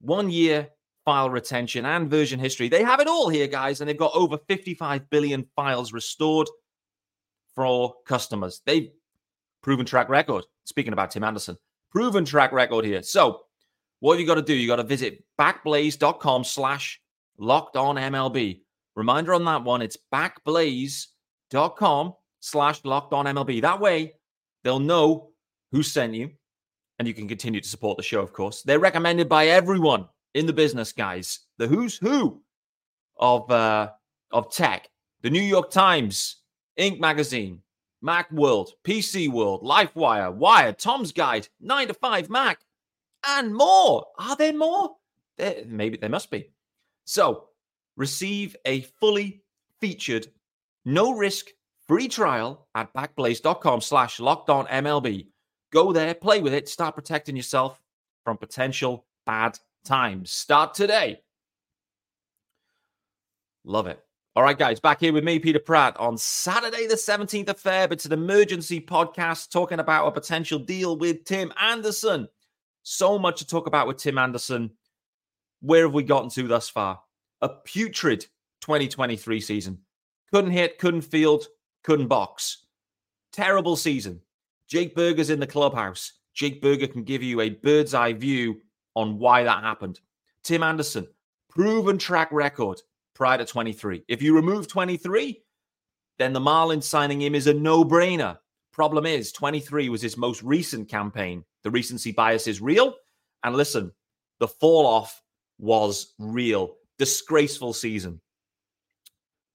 One 0.00 0.28
year 0.28 0.70
file 1.06 1.30
retention 1.30 1.86
and 1.86 2.10
version 2.10 2.38
history. 2.38 2.68
They 2.68 2.82
have 2.82 3.00
it 3.00 3.06
all 3.06 3.30
here, 3.30 3.46
guys, 3.46 3.80
and 3.80 3.88
they've 3.88 3.96
got 3.96 4.14
over 4.14 4.36
55 4.36 5.08
billion 5.08 5.46
files 5.56 5.94
restored 5.94 6.48
for 7.54 7.94
customers. 8.04 8.60
They've 8.66 8.90
proven 9.62 9.86
track 9.86 10.10
record. 10.10 10.44
Speaking 10.64 10.92
about 10.92 11.12
Tim 11.12 11.24
Anderson, 11.24 11.56
proven 11.90 12.26
track 12.26 12.52
record 12.52 12.84
here. 12.84 13.02
So, 13.02 13.42
what 14.00 14.14
have 14.14 14.20
you 14.20 14.26
got 14.26 14.34
to 14.34 14.42
do? 14.42 14.52
You 14.52 14.66
got 14.66 14.76
to 14.76 14.82
visit 14.82 15.24
backblaze.com 15.40 16.44
slash 16.44 17.00
locked 17.38 17.76
on 17.76 17.96
MLB. 17.96 18.60
Reminder 18.96 19.32
on 19.32 19.44
that 19.44 19.62
one, 19.62 19.80
it's 19.80 19.96
backblaze.com 20.12 22.14
slash 22.40 22.84
locked 22.84 23.14
on 23.14 23.26
MLB. 23.26 23.62
That 23.62 23.80
way, 23.80 24.14
they'll 24.64 24.80
know 24.80 25.30
who 25.72 25.82
sent 25.82 26.14
you 26.14 26.30
and 26.98 27.06
you 27.06 27.14
can 27.14 27.28
continue 27.28 27.60
to 27.60 27.68
support 27.68 27.96
the 27.96 28.02
show, 28.02 28.20
of 28.20 28.32
course. 28.32 28.62
They're 28.62 28.78
recommended 28.78 29.28
by 29.28 29.48
everyone 29.48 30.06
in 30.36 30.46
the 30.46 30.52
business, 30.52 30.92
guys. 30.92 31.40
The 31.56 31.66
who's 31.66 31.96
who 31.96 32.42
of 33.16 33.50
uh, 33.50 33.90
of 34.30 34.52
tech. 34.52 34.88
The 35.22 35.30
New 35.30 35.42
York 35.42 35.70
Times, 35.70 36.42
Inc. 36.78 37.00
magazine, 37.00 37.62
Mac 38.02 38.30
World, 38.30 38.72
PC 38.84 39.28
World, 39.28 39.62
LifeWire, 39.62 40.32
Wired, 40.34 40.78
Tom's 40.78 41.10
Guide, 41.10 41.48
9 41.60 41.88
to 41.88 41.94
5 41.94 42.30
Mac, 42.30 42.60
and 43.26 43.52
more. 43.52 44.04
Are 44.18 44.36
there 44.36 44.52
more? 44.52 44.90
There, 45.38 45.64
maybe 45.66 45.96
there 45.96 46.10
must 46.10 46.30
be. 46.30 46.50
So, 47.06 47.48
receive 47.96 48.54
a 48.66 48.82
fully 49.00 49.42
featured, 49.80 50.28
no 50.84 51.12
risk, 51.12 51.46
free 51.88 52.08
trial 52.08 52.68
at 52.74 52.92
backblaze.com 52.92 53.80
slash 53.80 54.20
locked 54.20 54.48
MLB. 54.48 55.28
Go 55.72 55.92
there, 55.92 56.14
play 56.14 56.40
with 56.40 56.52
it, 56.52 56.68
start 56.68 56.94
protecting 56.94 57.36
yourself 57.36 57.80
from 58.22 58.36
potential 58.36 59.06
bad 59.24 59.58
times. 59.86 60.30
Start 60.30 60.74
today. 60.74 61.20
Love 63.64 63.86
it. 63.86 64.00
All 64.36 64.42
right, 64.42 64.58
guys, 64.58 64.78
back 64.78 65.00
here 65.00 65.14
with 65.14 65.24
me, 65.24 65.38
Peter 65.38 65.58
Pratt, 65.58 65.96
on 65.96 66.18
Saturday, 66.18 66.86
the 66.86 66.94
17th 66.94 67.48
of 67.48 67.62
Feb. 67.62 67.90
It's 67.90 68.04
an 68.04 68.12
emergency 68.12 68.80
podcast 68.80 69.50
talking 69.50 69.80
about 69.80 70.06
a 70.06 70.12
potential 70.12 70.58
deal 70.58 70.98
with 70.98 71.24
Tim 71.24 71.52
Anderson. 71.58 72.28
So 72.82 73.18
much 73.18 73.38
to 73.38 73.46
talk 73.46 73.66
about 73.66 73.86
with 73.86 73.96
Tim 73.96 74.18
Anderson. 74.18 74.72
Where 75.62 75.84
have 75.84 75.94
we 75.94 76.02
gotten 76.02 76.28
to 76.30 76.46
thus 76.46 76.68
far? 76.68 77.00
A 77.40 77.48
putrid 77.48 78.26
2023 78.60 79.40
season. 79.40 79.78
Couldn't 80.30 80.50
hit, 80.50 80.78
couldn't 80.78 81.00
field, 81.00 81.46
couldn't 81.82 82.08
box. 82.08 82.66
Terrible 83.32 83.74
season. 83.74 84.20
Jake 84.68 84.94
Burger's 84.94 85.30
in 85.30 85.40
the 85.40 85.46
clubhouse. 85.46 86.12
Jake 86.34 86.60
Burger 86.60 86.88
can 86.88 87.04
give 87.04 87.22
you 87.22 87.40
a 87.40 87.48
bird's 87.48 87.94
eye 87.94 88.12
view 88.12 88.60
on 88.96 89.18
why 89.18 89.44
that 89.44 89.62
happened. 89.62 90.00
Tim 90.42 90.64
Anderson, 90.64 91.06
proven 91.48 91.98
track 91.98 92.32
record 92.32 92.80
prior 93.14 93.38
to 93.38 93.44
23. 93.44 94.02
If 94.08 94.22
you 94.22 94.34
remove 94.34 94.66
23, 94.66 95.40
then 96.18 96.32
the 96.32 96.40
Marlins 96.40 96.84
signing 96.84 97.20
him 97.20 97.34
is 97.34 97.46
a 97.46 97.54
no 97.54 97.84
brainer. 97.84 98.38
Problem 98.72 99.06
is, 99.06 99.32
23 99.32 99.88
was 99.90 100.02
his 100.02 100.16
most 100.16 100.42
recent 100.42 100.88
campaign. 100.88 101.44
The 101.62 101.70
recency 101.70 102.10
bias 102.10 102.46
is 102.46 102.60
real. 102.60 102.94
And 103.44 103.54
listen, 103.54 103.92
the 104.40 104.48
fall 104.48 104.86
off 104.86 105.22
was 105.58 106.14
real. 106.18 106.76
Disgraceful 106.98 107.72
season. 107.72 108.20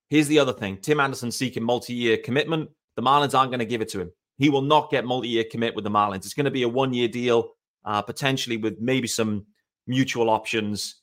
Here's 0.10 0.27
the 0.27 0.39
other 0.39 0.53
thing 0.53 0.77
Tim 0.77 1.00
Anderson 1.00 1.31
seeking 1.31 1.63
multi 1.63 1.93
year 1.93 2.17
commitment. 2.17 2.69
The 2.95 3.01
Marlins 3.01 3.38
aren't 3.38 3.51
going 3.51 3.60
to 3.60 3.65
give 3.65 3.81
it 3.81 3.89
to 3.89 4.01
him. 4.01 4.12
He 4.38 4.50
will 4.50 4.62
not 4.62 4.91
get 4.91 5.05
multi 5.05 5.29
year 5.29 5.45
commit 5.50 5.75
with 5.75 5.83
the 5.83 5.89
Marlins. 5.89 6.25
It's 6.25 6.33
going 6.33 6.45
to 6.45 6.51
be 6.51 6.63
a 6.63 6.69
one 6.69 6.93
year 6.93 7.07
deal 7.07 7.51
uh, 7.85 8.01
potentially 8.01 8.57
with 8.57 8.79
maybe 8.79 9.07
some 9.07 9.45
mutual 9.88 10.29
options 10.29 11.01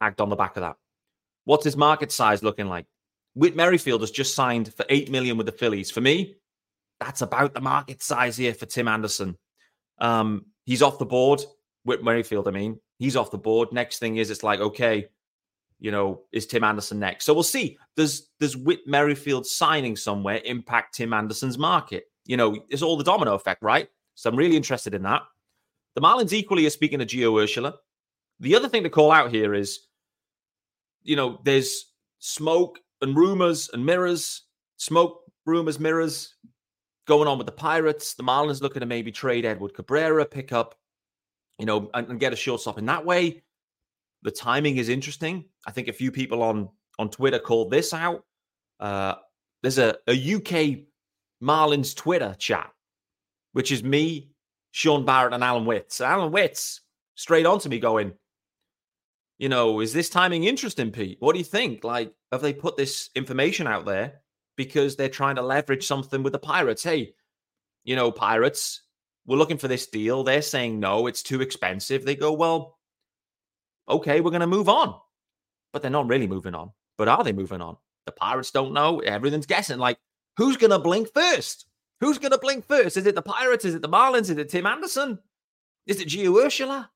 tagged 0.00 0.20
on 0.20 0.28
the 0.28 0.36
back 0.36 0.56
of 0.56 0.62
that. 0.62 0.76
What's 1.44 1.64
his 1.64 1.76
market 1.76 2.12
size 2.12 2.42
looking 2.42 2.68
like? 2.68 2.86
Whit 3.34 3.56
Merrifield 3.56 4.00
has 4.00 4.10
just 4.10 4.34
signed 4.34 4.74
for 4.74 4.84
eight 4.88 5.10
million 5.10 5.36
with 5.36 5.46
the 5.46 5.52
Phillies. 5.52 5.90
For 5.90 6.00
me, 6.00 6.36
that's 6.98 7.22
about 7.22 7.54
the 7.54 7.60
market 7.60 8.02
size 8.02 8.36
here 8.36 8.54
for 8.54 8.66
Tim 8.66 8.88
Anderson. 8.88 9.36
Um, 9.98 10.46
he's 10.64 10.82
off 10.82 10.98
the 10.98 11.06
board. 11.06 11.42
Whit 11.84 12.04
Merrifield, 12.04 12.46
I 12.46 12.50
mean, 12.50 12.78
he's 12.98 13.16
off 13.16 13.30
the 13.30 13.38
board. 13.38 13.72
Next 13.72 13.98
thing 13.98 14.18
is 14.18 14.30
it's 14.30 14.42
like, 14.42 14.60
okay, 14.60 15.08
you 15.78 15.90
know, 15.90 16.22
is 16.30 16.46
Tim 16.46 16.62
Anderson 16.62 16.98
next? 16.98 17.24
So 17.24 17.32
we'll 17.32 17.42
see. 17.42 17.78
Does 17.96 18.28
does 18.38 18.56
Whit 18.56 18.86
Merrifield 18.86 19.46
signing 19.46 19.96
somewhere 19.96 20.40
impact 20.44 20.96
Tim 20.96 21.12
Anderson's 21.12 21.56
market? 21.56 22.04
You 22.26 22.36
know, 22.36 22.64
it's 22.68 22.82
all 22.82 22.98
the 22.98 23.04
domino 23.04 23.34
effect, 23.34 23.62
right? 23.62 23.88
So 24.14 24.28
I'm 24.28 24.36
really 24.36 24.56
interested 24.56 24.94
in 24.94 25.02
that. 25.04 25.22
The 25.94 26.00
Marlins 26.00 26.32
equally 26.32 26.66
are 26.66 26.70
speaking 26.70 27.00
to 27.00 27.06
Gio 27.06 27.32
Urshela. 27.32 27.74
The 28.38 28.54
other 28.56 28.68
thing 28.68 28.84
to 28.84 28.90
call 28.90 29.12
out 29.12 29.30
here 29.30 29.54
is, 29.54 29.80
you 31.02 31.16
know, 31.16 31.40
there's 31.44 31.92
smoke 32.18 32.78
and 33.02 33.16
rumors 33.16 33.70
and 33.72 33.84
mirrors, 33.84 34.42
smoke, 34.76 35.22
rumors, 35.46 35.80
mirrors 35.80 36.34
going 37.06 37.28
on 37.28 37.38
with 37.38 37.46
the 37.46 37.52
Pirates. 37.52 38.14
The 38.14 38.22
Marlins 38.22 38.62
looking 38.62 38.80
to 38.80 38.86
maybe 38.86 39.10
trade 39.10 39.44
Edward 39.44 39.74
Cabrera, 39.74 40.24
pick 40.24 40.52
up, 40.52 40.76
you 41.58 41.66
know, 41.66 41.90
and, 41.94 42.08
and 42.08 42.20
get 42.20 42.32
a 42.32 42.36
shortstop 42.36 42.78
in 42.78 42.86
that 42.86 43.04
way. 43.04 43.42
The 44.22 44.30
timing 44.30 44.76
is 44.76 44.88
interesting. 44.88 45.44
I 45.66 45.72
think 45.72 45.88
a 45.88 45.92
few 45.92 46.12
people 46.12 46.42
on 46.42 46.68
on 46.98 47.08
Twitter 47.08 47.38
called 47.38 47.70
this 47.70 47.94
out. 47.94 48.24
Uh, 48.78 49.14
there's 49.62 49.78
a, 49.78 49.96
a 50.06 50.34
UK 50.34 50.84
Marlins 51.42 51.96
Twitter 51.96 52.36
chat, 52.38 52.70
which 53.52 53.72
is 53.72 53.82
me 53.82 54.29
Sean 54.72 55.04
Barrett 55.04 55.34
and 55.34 55.44
Alan 55.44 55.64
Witz. 55.64 56.00
Alan 56.00 56.32
Witts 56.32 56.80
straight 57.14 57.46
on 57.46 57.58
to 57.60 57.68
me 57.68 57.78
going, 57.78 58.12
you 59.38 59.48
know, 59.48 59.80
is 59.80 59.92
this 59.92 60.10
timing 60.10 60.44
interesting, 60.44 60.90
Pete? 60.90 61.16
What 61.20 61.32
do 61.32 61.38
you 61.38 61.44
think? 61.44 61.82
Like, 61.82 62.12
have 62.30 62.42
they 62.42 62.52
put 62.52 62.76
this 62.76 63.10
information 63.14 63.66
out 63.66 63.86
there 63.86 64.20
because 64.56 64.96
they're 64.96 65.08
trying 65.08 65.36
to 65.36 65.42
leverage 65.42 65.86
something 65.86 66.22
with 66.22 66.32
the 66.32 66.38
Pirates? 66.38 66.82
Hey, 66.82 67.14
you 67.84 67.96
know, 67.96 68.12
Pirates, 68.12 68.82
we're 69.26 69.38
looking 69.38 69.58
for 69.58 69.68
this 69.68 69.86
deal. 69.86 70.22
They're 70.22 70.42
saying 70.42 70.78
no, 70.78 71.06
it's 71.06 71.22
too 71.22 71.40
expensive. 71.40 72.04
They 72.04 72.16
go, 72.16 72.32
well, 72.32 72.78
okay, 73.88 74.20
we're 74.20 74.30
going 74.30 74.40
to 74.40 74.46
move 74.46 74.68
on. 74.68 74.94
But 75.72 75.82
they're 75.82 75.90
not 75.90 76.08
really 76.08 76.26
moving 76.26 76.54
on. 76.54 76.72
But 76.98 77.08
are 77.08 77.24
they 77.24 77.32
moving 77.32 77.60
on? 77.62 77.76
The 78.06 78.12
Pirates 78.12 78.50
don't 78.50 78.74
know. 78.74 78.98
Everything's 79.00 79.46
guessing. 79.46 79.78
Like, 79.78 79.98
who's 80.36 80.56
going 80.56 80.70
to 80.70 80.78
blink 80.78 81.08
first? 81.14 81.66
Who's 82.00 82.18
going 82.18 82.32
to 82.32 82.38
blink 82.38 82.66
first? 82.66 82.96
Is 82.96 83.06
it 83.06 83.14
the 83.14 83.22
Pirates? 83.22 83.64
Is 83.64 83.74
it 83.74 83.82
the 83.82 83.88
Marlins? 83.88 84.30
Is 84.30 84.30
it 84.30 84.48
Tim 84.48 84.66
Anderson? 84.66 85.18
Is 85.86 86.00
it 86.00 86.08
Gio 86.08 86.42
Urshela? 86.42 86.88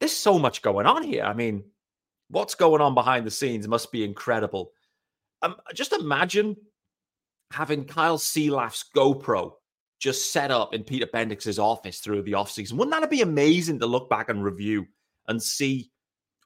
There's 0.00 0.12
so 0.12 0.38
much 0.38 0.62
going 0.62 0.86
on 0.86 1.02
here. 1.02 1.24
I 1.24 1.34
mean, 1.34 1.64
what's 2.28 2.54
going 2.54 2.80
on 2.80 2.94
behind 2.94 3.26
the 3.26 3.30
scenes 3.30 3.68
must 3.68 3.92
be 3.92 4.04
incredible. 4.04 4.72
Um, 5.42 5.56
just 5.74 5.92
imagine 5.92 6.56
having 7.52 7.84
Kyle 7.84 8.18
Sielaff's 8.18 8.84
GoPro 8.94 9.52
just 9.98 10.32
set 10.32 10.50
up 10.50 10.74
in 10.74 10.84
Peter 10.84 11.06
Bendix's 11.06 11.58
office 11.58 12.00
through 12.00 12.22
the 12.22 12.32
offseason. 12.32 12.74
Wouldn't 12.74 12.98
that 12.98 13.10
be 13.10 13.22
amazing 13.22 13.78
to 13.80 13.86
look 13.86 14.10
back 14.10 14.28
and 14.28 14.44
review 14.44 14.86
and 15.28 15.42
see 15.42 15.90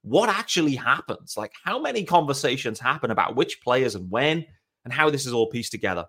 what 0.03 0.29
actually 0.29 0.77
happens? 0.77 1.37
Like 1.37 1.53
how 1.65 1.81
many 1.81 2.05
conversations 2.05 2.79
happen 2.79 3.11
about 3.11 3.37
which 3.37 3.61
players 3.63 3.95
and 3.95 4.11
when 4.11 4.45
and 4.85 4.93
how 4.93 5.11
this 5.11 5.27
is 5.27 5.33
all 5.33 5.49
pieced 5.49 5.73
together. 5.73 6.07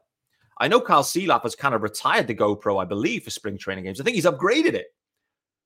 I 0.61 0.67
know 0.67 0.79
Kyle 0.79 1.01
Sielaff 1.01 1.41
has 1.41 1.55
kind 1.55 1.73
of 1.73 1.81
retired 1.81 2.27
the 2.27 2.35
GoPro, 2.35 2.79
I 2.79 2.85
believe, 2.85 3.23
for 3.23 3.31
spring 3.31 3.57
training 3.57 3.85
games. 3.85 3.99
I 3.99 4.03
think 4.03 4.13
he's 4.13 4.25
upgraded 4.25 4.75
it. 4.75 4.93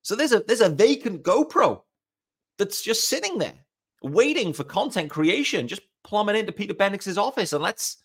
So 0.03 0.15
there's 0.15 0.31
a 0.31 0.39
there's 0.39 0.61
a 0.61 0.69
vacant 0.69 1.21
GoPro 1.21 1.81
that's 2.57 2.81
just 2.81 3.09
sitting 3.09 3.37
there 3.37 3.55
waiting 4.01 4.53
for 4.53 4.63
content 4.63 5.09
creation, 5.09 5.67
just 5.67 5.81
plumbing 6.05 6.37
into 6.37 6.53
Peter 6.53 6.73
Bendix's 6.73 7.17
office 7.17 7.51
and 7.51 7.61
let's 7.61 7.97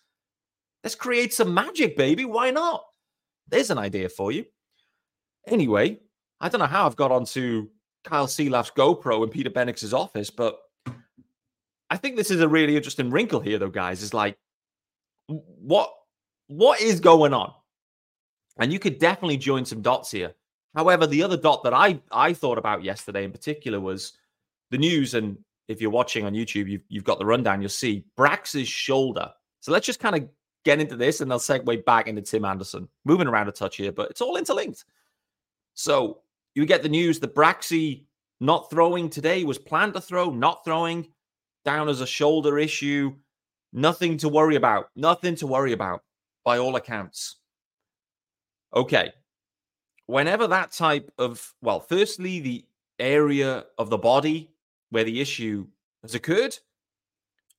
let's 0.83 0.95
create 0.95 1.33
some 1.33 1.53
magic, 1.53 1.95
baby. 1.95 2.25
Why 2.25 2.51
not? 2.51 2.83
There's 3.47 3.69
an 3.69 3.77
idea 3.77 4.09
for 4.09 4.33
you. 4.33 4.43
Anyway, 5.47 5.97
I 6.41 6.49
don't 6.49 6.59
know 6.59 6.65
how 6.65 6.85
I've 6.85 6.97
got 6.97 7.11
onto 7.11 7.69
Kyle 8.03 8.27
Sielaff's 8.27 8.71
GoPro 8.71 9.23
in 9.23 9.29
Peter 9.29 9.49
Bendix's 9.49 9.93
office, 9.93 10.29
but 10.29 10.59
I 11.89 11.95
think 11.95 12.17
this 12.17 12.31
is 12.31 12.41
a 12.41 12.49
really 12.49 12.75
interesting 12.75 13.11
wrinkle 13.11 13.39
here, 13.39 13.59
though, 13.59 13.69
guys. 13.69 14.03
Is 14.03 14.13
like, 14.13 14.37
what 15.27 15.93
what 16.51 16.81
is 16.81 16.99
going 16.99 17.33
on? 17.33 17.53
And 18.59 18.73
you 18.73 18.79
could 18.79 18.99
definitely 18.99 19.37
join 19.37 19.63
some 19.63 19.81
dots 19.81 20.11
here. 20.11 20.33
However, 20.75 21.07
the 21.07 21.23
other 21.23 21.37
dot 21.37 21.63
that 21.63 21.73
I 21.73 21.99
I 22.11 22.33
thought 22.33 22.57
about 22.57 22.83
yesterday 22.83 23.23
in 23.23 23.31
particular 23.31 23.79
was 23.79 24.13
the 24.69 24.77
news. 24.77 25.13
And 25.13 25.37
if 25.69 25.81
you're 25.81 25.91
watching 25.91 26.25
on 26.25 26.33
YouTube, 26.33 26.69
you've, 26.69 26.83
you've 26.89 27.05
got 27.05 27.19
the 27.19 27.25
rundown. 27.25 27.61
You'll 27.61 27.69
see 27.69 28.05
Brax's 28.17 28.67
shoulder. 28.67 29.31
So 29.61 29.71
let's 29.71 29.85
just 29.85 30.01
kind 30.01 30.15
of 30.15 30.27
get 30.65 30.79
into 30.81 30.95
this, 30.95 31.21
and 31.21 31.31
they'll 31.31 31.39
segue 31.39 31.85
back 31.85 32.07
into 32.07 32.21
Tim 32.21 32.45
Anderson. 32.45 32.87
Moving 33.05 33.27
around 33.27 33.47
a 33.47 33.51
touch 33.51 33.77
here, 33.77 33.91
but 33.91 34.11
it's 34.11 34.21
all 34.21 34.35
interlinked. 34.35 34.83
So 35.73 36.19
you 36.53 36.65
get 36.65 36.83
the 36.83 36.89
news 36.89 37.19
that 37.21 37.33
Braxy 37.33 38.05
not 38.41 38.69
throwing 38.69 39.09
today 39.09 39.45
was 39.45 39.57
planned 39.57 39.93
to 39.93 40.01
throw, 40.01 40.31
not 40.31 40.65
throwing, 40.65 41.07
down 41.63 41.87
as 41.87 42.01
a 42.01 42.07
shoulder 42.07 42.59
issue. 42.59 43.15
Nothing 43.71 44.17
to 44.17 44.27
worry 44.27 44.55
about. 44.55 44.89
Nothing 44.95 45.35
to 45.35 45.47
worry 45.47 45.71
about 45.71 46.01
by 46.43 46.57
all 46.57 46.75
accounts. 46.75 47.37
Okay. 48.73 49.11
Whenever 50.07 50.47
that 50.47 50.71
type 50.71 51.11
of, 51.17 51.53
well, 51.61 51.79
firstly, 51.79 52.39
the 52.39 52.65
area 52.99 53.65
of 53.77 53.89
the 53.89 53.97
body 53.97 54.51
where 54.89 55.03
the 55.03 55.21
issue 55.21 55.67
has 56.01 56.15
occurred, 56.15 56.57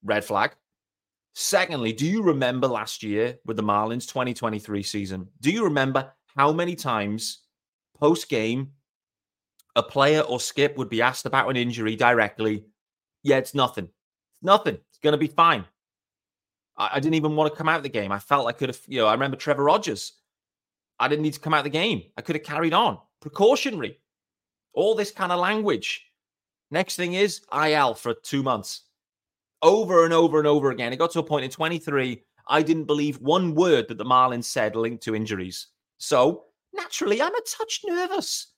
red 0.03 0.25
flag. 0.25 0.55
Secondly, 1.35 1.93
do 1.93 2.07
you 2.07 2.23
remember 2.23 2.69
last 2.69 3.03
year 3.03 3.39
with 3.47 3.57
the 3.57 3.62
Marlins 3.62 4.07
2023 4.07 4.83
season? 4.83 5.29
Do 5.41 5.51
you 5.51 5.65
remember 5.65 6.12
how 6.37 6.53
many 6.53 6.75
times 6.75 7.41
post 7.99 8.29
game 8.29 8.73
a 9.77 9.83
player 9.83 10.21
or 10.21 10.39
skip 10.39 10.77
would 10.77 10.91
be 10.91 11.01
asked 11.01 11.25
about 11.25 11.49
an 11.49 11.57
injury 11.57 11.97
directly? 11.97 12.65
Yeah, 13.23 13.39
it's 13.39 13.55
nothing. 13.55 13.85
It's 13.85 14.43
nothing. 14.43 14.75
It's 14.75 14.99
going 15.03 15.12
to 15.12 15.19
be 15.19 15.29
fine. 15.29 15.65
I, 16.76 16.90
I, 16.94 17.01
didn't 17.01 17.14
even 17.14 17.37
want 17.37 17.53
to 17.53 17.57
come 17.57 17.68
out 17.68 17.77
of 17.77 17.83
the 17.83 17.88
game. 17.88 18.12
I 18.12 18.18
felt 18.18 18.49
I 18.49 18.53
could 18.53 18.68
have, 18.68 18.81
you 18.87 18.99
know, 18.99 19.07
I 19.07 19.12
remember 19.12 19.37
Trevor 19.37 19.64
Rogers. 19.64 20.12
I 20.99 21.09
didn't 21.09 21.23
need 21.23 21.35
to 21.35 21.40
come 21.40 21.55
out 21.55 21.59
of 21.59 21.64
the 21.64 21.70
game. 21.70 22.03
I 22.16 22.23
could 22.23 22.37
have 22.37 22.44
carried 22.44 22.73
on. 22.73 22.99
Precautionary. 23.20 23.99
All 24.75 24.94
this 24.94 25.11
kind 25.11 25.33
of 25.33 25.40
language. 25.40 26.07
Next 26.70 26.97
thing 26.97 27.14
is 27.14 27.40
IL 27.53 27.94
for 27.94 28.14
two 28.14 28.42
months 28.42 28.83
over 29.62 30.05
and 30.05 30.12
over 30.12 30.38
and 30.38 30.47
over 30.47 30.70
again. 30.70 30.92
It 30.92 30.99
got 30.99 31.12
to 31.12 31.20
a 31.20 31.25
point 31.25 31.44
in 31.44 31.51
23, 31.51 32.23
I 32.49 32.62
didn't 32.62 32.85
believe 32.85 33.20
one 33.20 33.55
word 33.55 33.88
that 33.88 33.99
the 33.99 34.05
Marlins 34.05 34.44
said 34.44 34.77
linked 34.77 35.05
to 35.05 35.14
injuries. 35.14 35.68
So 35.99 36.44
naturally, 36.73 37.23
I'm 37.23 37.35
a 37.35 37.40
touch 37.42 37.81
nervous 37.87 38.49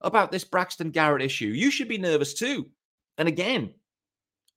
about 0.00 0.32
this 0.32 0.44
Braxton 0.44 0.90
Garrett 0.90 1.22
issue. 1.22 1.48
You 1.48 1.70
should 1.70 1.88
be 1.88 1.98
nervous 1.98 2.34
too. 2.34 2.70
And 3.18 3.28
again, 3.28 3.74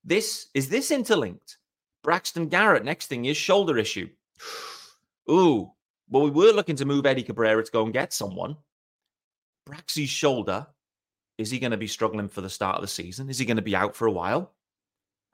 this 0.04 0.48
is 0.54 0.70
this 0.70 0.92
interlinked. 0.92 1.58
Braxton 2.04 2.48
Garrett, 2.48 2.86
next 2.86 3.08
thing 3.08 3.26
is 3.26 3.38
shoulder 3.38 3.78
issue. 3.78 4.10
Ooh, 5.30 5.72
well, 6.10 6.24
we 6.24 6.32
were 6.32 6.52
looking 6.52 6.76
to 6.78 6.86
move 6.86 7.06
Eddie 7.06 7.24
Cabrera 7.24 7.64
to 7.64 7.72
go 7.72 7.84
and 7.84 7.94
get 7.94 8.14
someone. 8.14 8.56
Braxy's 9.66 10.10
shoulder, 10.10 10.66
is 11.38 11.52
he 11.52 11.60
going 11.60 11.72
to 11.72 11.78
be 11.78 11.88
struggling 11.88 12.28
for 12.28 12.42
the 12.42 12.50
start 12.50 12.76
of 12.76 12.82
the 12.82 12.88
season? 12.88 13.30
Is 13.30 13.38
he 13.38 13.46
going 13.46 13.58
to 13.58 13.64
be 13.64 13.76
out 13.76 13.96
for 13.96 14.08
a 14.08 14.12
while? 14.12 14.54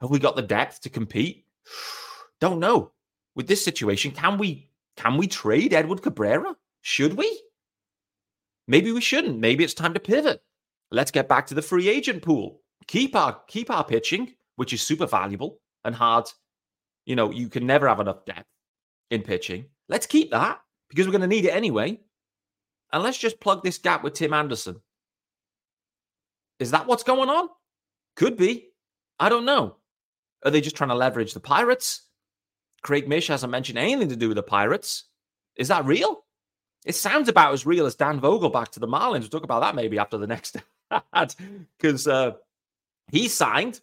Have 0.00 0.10
we 0.10 0.18
got 0.18 0.36
the 0.36 0.42
depth 0.42 0.82
to 0.82 0.90
compete? 0.90 1.46
Don't 2.40 2.60
know. 2.60 2.92
With 3.34 3.48
this 3.48 3.64
situation, 3.64 4.12
can 4.12 4.38
we 4.38 4.70
can 4.96 5.16
we 5.16 5.26
trade 5.26 5.74
Edward 5.74 6.02
Cabrera? 6.02 6.56
Should 6.80 7.14
we? 7.14 7.42
Maybe 8.66 8.92
we 8.92 9.00
shouldn't. 9.00 9.38
Maybe 9.38 9.62
it's 9.62 9.74
time 9.74 9.94
to 9.94 10.00
pivot. 10.00 10.42
Let's 10.90 11.10
get 11.10 11.28
back 11.28 11.46
to 11.48 11.54
the 11.54 11.62
free 11.62 11.88
agent 11.88 12.22
pool. 12.22 12.60
Keep 12.86 13.14
our 13.14 13.40
keep 13.46 13.70
our 13.70 13.84
pitching, 13.84 14.34
which 14.56 14.72
is 14.72 14.82
super 14.82 15.06
valuable 15.06 15.60
and 15.84 15.94
hard. 15.94 16.26
You 17.06 17.16
know, 17.16 17.30
you 17.30 17.48
can 17.48 17.66
never 17.66 17.88
have 17.88 18.00
enough 18.00 18.24
depth 18.24 18.48
in 19.10 19.22
pitching. 19.22 19.66
Let's 19.88 20.06
keep 20.06 20.30
that 20.32 20.60
because 20.88 21.06
we're 21.06 21.12
going 21.12 21.22
to 21.22 21.26
need 21.26 21.44
it 21.44 21.54
anyway. 21.54 22.00
And 22.92 23.02
let's 23.02 23.18
just 23.18 23.40
plug 23.40 23.62
this 23.62 23.78
gap 23.78 24.04
with 24.04 24.14
Tim 24.14 24.32
Anderson. 24.32 24.80
Is 26.58 26.70
that 26.72 26.86
what's 26.86 27.02
going 27.02 27.28
on? 27.28 27.48
Could 28.16 28.36
be. 28.36 28.68
I 29.18 29.28
don't 29.28 29.44
know. 29.44 29.76
Are 30.44 30.50
they 30.50 30.60
just 30.60 30.76
trying 30.76 30.90
to 30.90 30.94
leverage 30.94 31.34
the 31.34 31.40
Pirates? 31.40 32.02
Craig 32.82 33.08
Mish 33.08 33.28
hasn't 33.28 33.50
mentioned 33.50 33.78
anything 33.78 34.08
to 34.08 34.16
do 34.16 34.28
with 34.28 34.36
the 34.36 34.42
Pirates. 34.42 35.04
Is 35.56 35.68
that 35.68 35.84
real? 35.84 36.24
It 36.84 36.94
sounds 36.94 37.28
about 37.28 37.52
as 37.52 37.66
real 37.66 37.86
as 37.86 37.96
Dan 37.96 38.20
Vogelbach 38.20 38.68
to 38.70 38.80
the 38.80 38.86
Marlins. 38.86 39.22
We'll 39.22 39.30
talk 39.30 39.44
about 39.44 39.60
that 39.60 39.74
maybe 39.74 39.98
after 39.98 40.18
the 40.18 40.26
next 40.26 40.56
ad 41.12 41.34
because 41.78 42.06
uh, 42.06 42.32
he 43.10 43.28
signed 43.28 43.80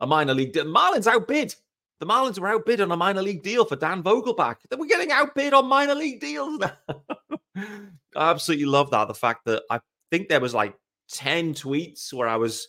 a 0.00 0.06
minor 0.06 0.34
league. 0.34 0.54
Marlins 0.54 1.06
outbid. 1.06 1.54
The 2.00 2.06
Marlins 2.06 2.38
were 2.38 2.48
outbid 2.48 2.80
on 2.80 2.92
a 2.92 2.96
minor 2.96 3.22
league 3.22 3.42
deal 3.42 3.64
for 3.64 3.76
Dan 3.76 4.02
Vogelbach. 4.02 4.56
We're 4.76 4.86
getting 4.86 5.10
outbid 5.10 5.52
on 5.52 5.66
minor 5.66 5.94
league 5.94 6.20
deals 6.20 6.60
now. 6.60 6.76
I 7.56 8.30
absolutely 8.30 8.66
love 8.66 8.90
that. 8.92 9.08
The 9.08 9.14
fact 9.14 9.44
that 9.46 9.64
I 9.70 9.80
think 10.10 10.28
there 10.28 10.40
was 10.40 10.54
like 10.54 10.74
10 11.10 11.54
tweets 11.54 12.12
where 12.12 12.28
I 12.28 12.36
was, 12.36 12.68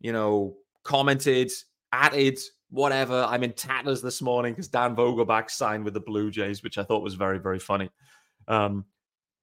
you 0.00 0.12
know, 0.12 0.56
commented 0.84 1.50
added, 1.92 2.38
whatever. 2.70 3.26
I'm 3.28 3.42
in 3.42 3.52
tatters 3.52 4.00
this 4.00 4.22
morning 4.22 4.52
because 4.52 4.68
Dan 4.68 4.96
Vogelbach 4.96 5.50
signed 5.50 5.84
with 5.84 5.94
the 5.94 6.00
Blue 6.00 6.30
Jays, 6.30 6.62
which 6.62 6.78
I 6.78 6.82
thought 6.82 7.02
was 7.02 7.14
very, 7.14 7.38
very 7.38 7.58
funny. 7.58 7.90
Um, 8.48 8.86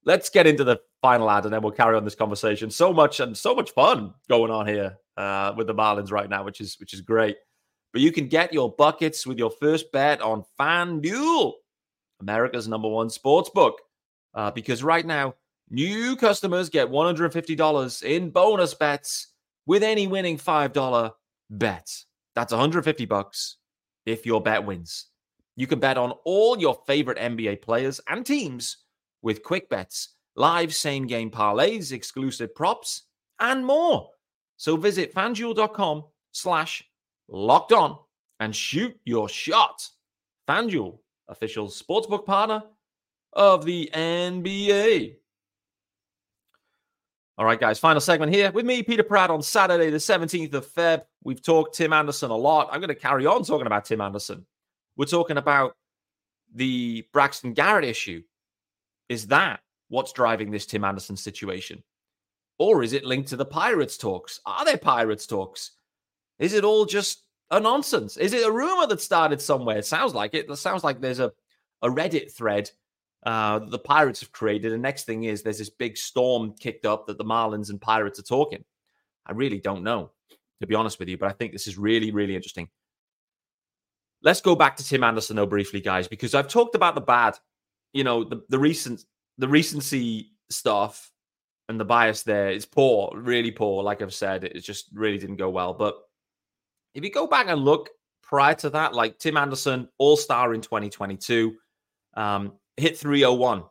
let's 0.04 0.30
get 0.30 0.46
into 0.46 0.64
the 0.64 0.78
final 1.02 1.30
ad 1.30 1.44
and 1.44 1.52
then 1.52 1.62
we'll 1.62 1.72
carry 1.72 1.96
on 1.96 2.04
this 2.04 2.14
conversation. 2.14 2.70
So 2.70 2.92
much 2.92 3.20
and 3.20 3.36
so 3.36 3.54
much 3.54 3.70
fun 3.70 4.14
going 4.28 4.50
on 4.50 4.66
here 4.66 4.96
uh, 5.16 5.52
with 5.56 5.66
the 5.66 5.74
Marlins 5.74 6.10
right 6.10 6.28
now, 6.28 6.44
which 6.44 6.60
is 6.60 6.76
which 6.80 6.94
is 6.94 7.00
great. 7.00 7.36
But 7.92 8.02
you 8.02 8.12
can 8.12 8.28
get 8.28 8.52
your 8.52 8.74
buckets 8.74 9.26
with 9.26 9.38
your 9.38 9.50
first 9.50 9.90
bet 9.92 10.20
on 10.20 10.44
FanDuel, 10.58 11.54
America's 12.20 12.68
number 12.68 12.88
one 12.88 13.10
sports 13.10 13.50
book. 13.50 13.80
Uh, 14.34 14.50
because 14.50 14.84
right 14.84 15.06
now, 15.06 15.34
new 15.70 16.16
customers 16.16 16.68
get 16.68 16.88
$150 16.88 18.02
in 18.02 18.30
bonus 18.30 18.74
bets 18.74 19.28
with 19.66 19.82
any 19.82 20.06
winning 20.06 20.38
$5 20.38 21.12
bet. 21.50 22.04
That's 22.34 22.52
150 22.52 23.06
bucks 23.06 23.56
if 24.06 24.26
your 24.26 24.40
bet 24.42 24.64
wins. 24.64 25.06
You 25.56 25.66
can 25.66 25.80
bet 25.80 25.98
on 25.98 26.12
all 26.24 26.58
your 26.58 26.80
favorite 26.86 27.18
NBA 27.18 27.62
players 27.62 28.00
and 28.08 28.24
teams 28.24 28.76
with 29.22 29.42
quick 29.42 29.68
bets, 29.68 30.14
live 30.36 30.74
same 30.74 31.06
game 31.06 31.30
parlays, 31.30 31.90
exclusive 31.90 32.54
props, 32.54 33.06
and 33.40 33.66
more. 33.66 34.10
So 34.56 34.76
visit 34.76 35.12
fanduel.com 35.14 36.04
slash 36.32 36.84
locked 37.28 37.72
on 37.72 37.98
and 38.40 38.54
shoot 38.54 38.98
your 39.04 39.28
shot. 39.28 39.86
FanDuel, 40.48 40.98
official 41.28 41.68
sportsbook 41.68 42.24
partner 42.24 42.62
of 43.32 43.64
the 43.64 43.90
NBA. 43.92 45.16
All 47.36 47.44
right, 47.44 47.60
guys, 47.60 47.78
final 47.78 48.00
segment 48.00 48.34
here 48.34 48.50
with 48.50 48.66
me, 48.66 48.82
Peter 48.82 49.04
Pratt, 49.04 49.30
on 49.30 49.42
Saturday, 49.42 49.90
the 49.90 49.98
17th 49.98 50.54
of 50.54 50.66
Feb. 50.66 51.02
We've 51.22 51.42
talked 51.42 51.76
Tim 51.76 51.92
Anderson 51.92 52.30
a 52.30 52.36
lot. 52.36 52.68
I'm 52.72 52.80
going 52.80 52.88
to 52.88 52.94
carry 52.94 53.26
on 53.26 53.44
talking 53.44 53.66
about 53.66 53.84
Tim 53.84 54.00
Anderson. 54.00 54.44
We're 54.96 55.04
talking 55.04 55.36
about 55.36 55.74
the 56.52 57.06
Braxton 57.12 57.52
Garrett 57.52 57.84
issue. 57.84 58.22
Is 59.08 59.28
that 59.28 59.60
what's 59.88 60.12
driving 60.12 60.50
this 60.50 60.66
Tim 60.66 60.84
Anderson 60.84 61.16
situation? 61.16 61.82
Or 62.58 62.82
is 62.82 62.92
it 62.92 63.04
linked 63.04 63.28
to 63.28 63.36
the 63.36 63.44
Pirates 63.44 63.96
talks? 63.96 64.40
Are 64.44 64.64
there 64.64 64.76
Pirates 64.76 65.26
talks? 65.26 65.72
Is 66.38 66.52
it 66.52 66.64
all 66.64 66.84
just 66.84 67.24
a 67.50 67.60
nonsense? 67.60 68.16
Is 68.16 68.32
it 68.32 68.46
a 68.46 68.52
rumor 68.52 68.86
that 68.86 69.00
started 69.00 69.40
somewhere? 69.40 69.78
It 69.78 69.86
sounds 69.86 70.14
like 70.14 70.34
it. 70.34 70.48
It 70.48 70.56
sounds 70.56 70.84
like 70.84 71.00
there's 71.00 71.20
a, 71.20 71.32
a 71.82 71.88
Reddit 71.88 72.32
thread 72.32 72.70
uh, 73.24 73.58
the 73.58 73.78
Pirates 73.78 74.20
have 74.20 74.32
created. 74.32 74.72
And 74.72 74.82
next 74.82 75.04
thing 75.04 75.24
is 75.24 75.42
there's 75.42 75.58
this 75.58 75.70
big 75.70 75.96
storm 75.96 76.54
kicked 76.58 76.86
up 76.86 77.06
that 77.06 77.18
the 77.18 77.24
Marlins 77.24 77.70
and 77.70 77.80
Pirates 77.80 78.18
are 78.18 78.22
talking. 78.22 78.64
I 79.26 79.32
really 79.32 79.58
don't 79.58 79.82
know, 79.82 80.12
to 80.60 80.66
be 80.66 80.74
honest 80.74 80.98
with 80.98 81.08
you, 81.08 81.18
but 81.18 81.28
I 81.28 81.32
think 81.32 81.52
this 81.52 81.66
is 81.66 81.76
really, 81.76 82.10
really 82.10 82.34
interesting. 82.34 82.68
Let's 84.22 84.40
go 84.40 84.56
back 84.56 84.76
to 84.76 84.84
Tim 84.84 85.04
Anderson, 85.04 85.36
though, 85.36 85.46
briefly, 85.46 85.80
guys, 85.80 86.08
because 86.08 86.34
I've 86.34 86.48
talked 86.48 86.74
about 86.74 86.94
the 86.94 87.00
bad, 87.00 87.38
you 87.92 88.04
know, 88.04 88.24
the, 88.24 88.42
the 88.48 88.58
recent 88.58 89.04
the 89.36 89.48
recency 89.48 90.32
stuff 90.50 91.12
and 91.68 91.78
the 91.78 91.84
bias 91.84 92.24
there 92.24 92.50
is 92.50 92.66
poor, 92.66 93.12
really 93.14 93.52
poor. 93.52 93.84
Like 93.84 94.02
I've 94.02 94.14
said, 94.14 94.42
it 94.42 94.60
just 94.60 94.88
really 94.92 95.18
didn't 95.18 95.36
go 95.36 95.48
well. 95.50 95.74
But 95.74 96.00
if 96.94 97.04
you 97.04 97.10
go 97.10 97.26
back 97.26 97.46
and 97.48 97.60
look 97.60 97.90
prior 98.22 98.54
to 98.54 98.70
that, 98.70 98.94
like 98.94 99.18
Tim 99.18 99.36
Anderson, 99.36 99.88
All 99.98 100.16
Star 100.16 100.54
in 100.54 100.60
2022, 100.60 101.56
um, 102.14 102.52
hit 102.76 102.98
301, 102.98 103.64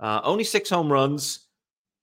uh, 0.00 0.20
only 0.24 0.44
six 0.44 0.68
home 0.68 0.92
runs, 0.92 1.46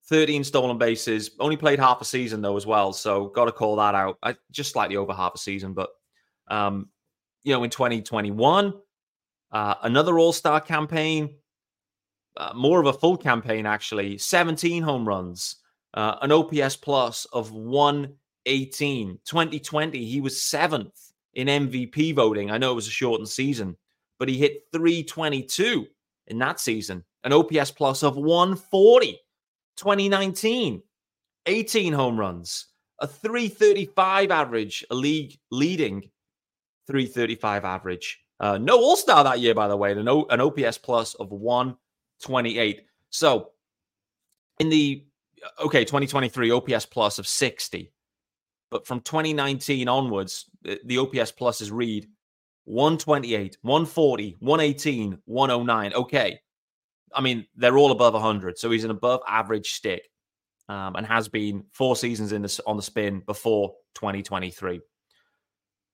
13 0.07 0.43
stolen 0.43 0.77
bases. 0.77 1.31
Only 1.39 1.57
played 1.57 1.79
half 1.79 2.01
a 2.01 2.05
season 2.05 2.41
though 2.41 2.57
as 2.57 2.65
well, 2.65 2.93
so 2.93 3.27
got 3.27 3.45
to 3.45 3.51
call 3.51 3.75
that 3.77 3.95
out. 3.95 4.17
I, 4.23 4.35
just 4.51 4.71
slightly 4.71 4.97
over 4.97 5.13
half 5.13 5.35
a 5.35 5.37
season, 5.37 5.73
but 5.73 5.89
um, 6.47 6.89
you 7.43 7.53
know, 7.53 7.63
in 7.63 7.69
2021, 7.69 8.73
uh, 9.51 9.75
another 9.83 10.17
All 10.19 10.33
Star 10.33 10.59
campaign, 10.59 11.35
uh, 12.37 12.51
more 12.55 12.79
of 12.79 12.87
a 12.87 12.93
full 12.93 13.17
campaign 13.17 13.65
actually. 13.65 14.17
17 14.17 14.81
home 14.83 15.07
runs, 15.07 15.57
uh, 15.93 16.17
an 16.21 16.31
OPS 16.31 16.75
plus 16.77 17.25
of 17.25 17.51
118. 18.45 19.19
2020, 19.25 20.05
he 20.05 20.21
was 20.21 20.41
seventh 20.41 21.11
in 21.33 21.47
MVP 21.47 22.15
voting. 22.15 22.51
I 22.51 22.57
know 22.57 22.71
it 22.71 22.75
was 22.75 22.87
a 22.87 22.91
shortened 22.91 23.29
season, 23.29 23.77
but 24.19 24.29
he 24.29 24.37
hit 24.37 24.63
322 24.71 25.87
in 26.27 26.37
that 26.39 26.59
season, 26.59 27.03
an 27.23 27.33
OPS 27.33 27.71
plus 27.71 28.03
of 28.03 28.15
140. 28.15 29.19
2019, 29.75 30.83
18 31.47 31.93
home 31.93 32.19
runs, 32.19 32.67
a 32.99 33.07
335 33.07 34.29
average, 34.29 34.85
a 34.91 34.95
league 34.95 35.37
leading 35.51 36.01
335 36.87 37.65
average. 37.65 38.19
Uh, 38.39 38.57
no 38.57 38.77
All 38.77 38.95
Star 38.95 39.23
that 39.23 39.39
year, 39.39 39.55
by 39.55 39.67
the 39.67 39.77
way, 39.77 39.91
an, 39.93 40.07
o- 40.07 40.27
an 40.29 40.41
OPS 40.41 40.77
plus 40.77 41.15
of 41.15 41.31
128. 41.31 42.85
So 43.09 43.51
in 44.59 44.69
the 44.69 45.05
okay 45.59 45.83
2023 45.85 46.51
OPS 46.51 46.85
plus 46.85 47.19
of 47.19 47.27
60, 47.27 47.92
but 48.73 48.87
from 48.87 49.01
2019 49.01 49.87
onwards, 49.87 50.49
the 50.83 50.97
OPS 50.97 51.31
plus 51.31 51.61
is 51.61 51.71
read 51.71 52.07
128, 52.65 53.55
140, 53.61 54.37
118, 54.39 55.19
109. 55.25 55.93
Okay. 55.93 56.39
I 57.13 57.21
mean, 57.21 57.45
they're 57.55 57.77
all 57.77 57.91
above 57.91 58.13
100. 58.13 58.57
So 58.57 58.71
he's 58.71 58.83
an 58.83 58.89
above 58.89 59.21
average 59.27 59.73
stick 59.73 60.09
um, 60.69 60.95
and 60.95 61.05
has 61.05 61.27
been 61.27 61.65
four 61.71 61.95
seasons 61.95 62.31
in 62.31 62.41
this 62.41 62.59
on 62.61 62.75
the 62.75 62.81
spin 62.81 63.21
before 63.27 63.75
2023. 63.93 64.81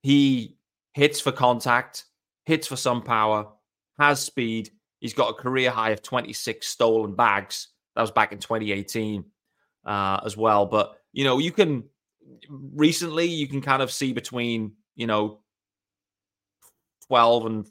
He 0.02 0.56
hits 0.94 1.20
for 1.20 1.34
contact, 1.34 2.06
hits 2.46 2.66
for 2.66 2.78
some 2.78 3.02
power, 3.02 3.46
has 4.00 4.22
speed. 4.22 4.70
He's 5.02 5.14
got 5.14 5.32
a 5.32 5.34
career 5.34 5.70
high 5.70 5.90
of 5.90 6.02
26 6.02 6.66
stolen 6.66 7.14
bags. 7.14 7.68
That 7.98 8.04
was 8.04 8.12
back 8.12 8.32
in 8.32 8.38
2018 8.38 9.26
uh, 9.86 10.22
as 10.26 10.38
well. 10.38 10.66
But, 10.66 10.96
you 11.12 11.26
know, 11.26 11.40
you 11.40 11.52
can 11.52 11.84
recently, 12.50 13.26
you 13.26 13.48
can 13.48 13.62
kind 13.62 13.82
of 13.82 13.92
see 13.92 14.14
between, 14.14 14.74
you 14.96 15.08
know, 15.08 15.40
12 17.08 17.46
and 17.46 17.66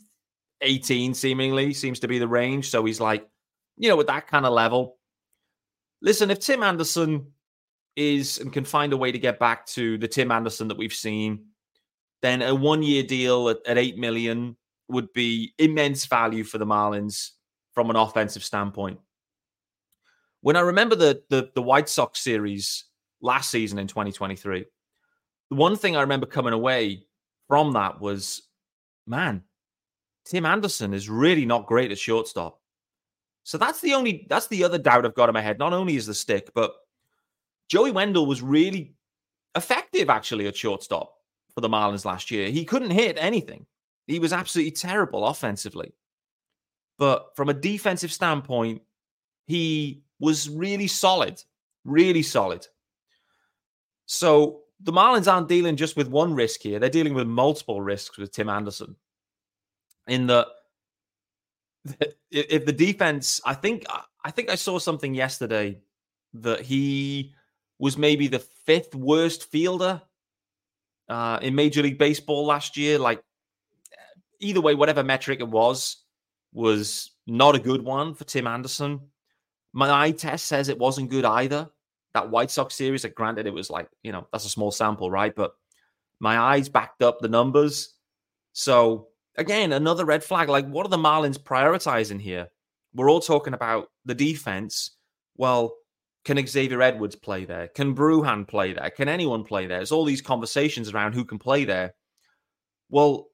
18 0.60 1.14
seemingly 1.14 1.72
seems 1.72 2.00
to 2.00 2.08
be 2.08 2.18
the 2.18 2.28
range. 2.28 2.70
So 2.70 2.84
he's 2.84 3.00
like, 3.00 3.28
you 3.76 3.88
know, 3.88 3.96
with 3.96 4.08
that 4.08 4.26
kind 4.26 4.46
of 4.46 4.52
level. 4.52 4.98
Listen, 6.02 6.30
if 6.30 6.40
Tim 6.40 6.62
Anderson 6.62 7.32
is 7.96 8.38
and 8.38 8.52
can 8.52 8.64
find 8.64 8.92
a 8.92 8.96
way 8.96 9.10
to 9.10 9.18
get 9.18 9.38
back 9.38 9.66
to 9.66 9.98
the 9.98 10.08
Tim 10.08 10.30
Anderson 10.30 10.68
that 10.68 10.78
we've 10.78 10.92
seen, 10.92 11.46
then 12.22 12.42
a 12.42 12.54
one 12.54 12.82
year 12.82 13.02
deal 13.02 13.48
at, 13.48 13.58
at 13.66 13.78
8 13.78 13.98
million 13.98 14.56
would 14.88 15.12
be 15.12 15.54
immense 15.58 16.06
value 16.06 16.44
for 16.44 16.58
the 16.58 16.66
Marlins 16.66 17.30
from 17.72 17.90
an 17.90 17.96
offensive 17.96 18.42
standpoint. 18.42 18.98
When 20.40 20.56
I 20.56 20.60
remember 20.60 20.94
the, 20.94 21.22
the, 21.30 21.50
the 21.54 21.62
White 21.62 21.88
Sox 21.88 22.20
series 22.20 22.84
last 23.20 23.50
season 23.50 23.78
in 23.78 23.86
2023, 23.86 24.64
the 25.50 25.56
one 25.56 25.76
thing 25.76 25.96
I 25.96 26.02
remember 26.02 26.26
coming 26.26 26.52
away 26.52 27.04
from 27.48 27.72
that 27.72 28.00
was 28.00 28.42
man, 29.06 29.42
Tim 30.24 30.44
Anderson 30.44 30.92
is 30.92 31.08
really 31.08 31.46
not 31.46 31.66
great 31.66 31.90
at 31.90 31.98
shortstop. 31.98 32.60
So 33.44 33.56
that's 33.56 33.80
the 33.80 33.94
only 33.94 34.26
that's 34.28 34.48
the 34.48 34.64
other 34.64 34.78
doubt 34.78 35.06
I've 35.06 35.14
got 35.14 35.30
in 35.30 35.32
my 35.32 35.40
head. 35.40 35.58
Not 35.58 35.72
only 35.72 35.96
is 35.96 36.06
the 36.06 36.14
stick, 36.14 36.50
but 36.54 36.72
Joey 37.68 37.90
Wendle 37.90 38.26
was 38.26 38.42
really 38.42 38.94
effective 39.54 40.10
actually 40.10 40.46
at 40.46 40.56
shortstop 40.56 41.14
for 41.54 41.62
the 41.62 41.68
Marlins 41.68 42.04
last 42.04 42.30
year. 42.30 42.50
He 42.50 42.64
couldn't 42.64 42.90
hit 42.90 43.16
anything. 43.18 43.64
He 44.06 44.18
was 44.18 44.32
absolutely 44.32 44.72
terrible 44.72 45.26
offensively. 45.26 45.92
But 46.98 47.34
from 47.36 47.48
a 47.48 47.54
defensive 47.54 48.12
standpoint, 48.12 48.82
he 49.46 50.02
was 50.20 50.50
really 50.50 50.86
solid, 50.86 51.42
really 51.84 52.22
solid. 52.22 52.66
So 54.08 54.62
the 54.80 54.92
Marlins 54.92 55.30
aren't 55.30 55.48
dealing 55.48 55.76
just 55.76 55.96
with 55.96 56.08
one 56.08 56.34
risk 56.34 56.62
here; 56.62 56.78
they're 56.78 56.88
dealing 56.88 57.14
with 57.14 57.26
multiple 57.28 57.80
risks 57.80 58.16
with 58.16 58.32
Tim 58.32 58.48
Anderson. 58.48 58.96
In 60.08 60.26
the 60.26 60.48
if 62.30 62.64
the 62.64 62.72
defense, 62.72 63.40
I 63.44 63.52
think 63.54 63.84
I 64.24 64.30
think 64.30 64.48
I 64.48 64.54
saw 64.54 64.78
something 64.78 65.14
yesterday 65.14 65.78
that 66.34 66.62
he 66.62 67.34
was 67.78 67.98
maybe 67.98 68.28
the 68.28 68.38
fifth 68.38 68.94
worst 68.94 69.50
fielder 69.50 70.00
uh, 71.08 71.38
in 71.42 71.54
Major 71.54 71.82
League 71.82 71.98
Baseball 71.98 72.46
last 72.46 72.78
year. 72.78 72.98
Like 72.98 73.22
either 74.40 74.62
way, 74.62 74.74
whatever 74.74 75.04
metric 75.04 75.40
it 75.40 75.48
was, 75.48 75.98
was 76.54 77.10
not 77.26 77.54
a 77.54 77.60
good 77.60 77.82
one 77.82 78.14
for 78.14 78.24
Tim 78.24 78.46
Anderson. 78.46 79.00
My 79.74 80.06
eye 80.06 80.12
test 80.12 80.46
says 80.46 80.70
it 80.70 80.78
wasn't 80.78 81.10
good 81.10 81.26
either 81.26 81.68
that 82.14 82.30
White 82.30 82.50
Sox 82.50 82.74
series. 82.74 83.02
That 83.02 83.14
granted, 83.14 83.46
it 83.46 83.52
was 83.52 83.70
like 83.70 83.88
you 84.02 84.12
know 84.12 84.26
that's 84.32 84.46
a 84.46 84.50
small 84.50 84.70
sample, 84.70 85.10
right? 85.10 85.34
But 85.34 85.52
my 86.20 86.38
eyes 86.38 86.68
backed 86.68 87.02
up 87.02 87.20
the 87.20 87.28
numbers. 87.28 87.94
So 88.52 89.08
again, 89.36 89.72
another 89.72 90.04
red 90.04 90.24
flag. 90.24 90.48
Like, 90.48 90.68
what 90.68 90.86
are 90.86 90.90
the 90.90 90.96
Marlins 90.96 91.38
prioritizing 91.38 92.20
here? 92.20 92.48
We're 92.94 93.10
all 93.10 93.20
talking 93.20 93.54
about 93.54 93.90
the 94.04 94.14
defense. 94.14 94.96
Well, 95.36 95.76
can 96.24 96.44
Xavier 96.46 96.82
Edwards 96.82 97.16
play 97.16 97.44
there? 97.44 97.68
Can 97.68 97.94
Bruján 97.94 98.46
play 98.46 98.72
there? 98.72 98.90
Can 98.90 99.08
anyone 99.08 99.44
play 99.44 99.66
there? 99.66 99.78
There's 99.78 99.92
all 99.92 100.04
these 100.04 100.20
conversations 100.20 100.92
around 100.92 101.14
who 101.14 101.24
can 101.24 101.38
play 101.38 101.64
there. 101.64 101.94
Well, 102.90 103.28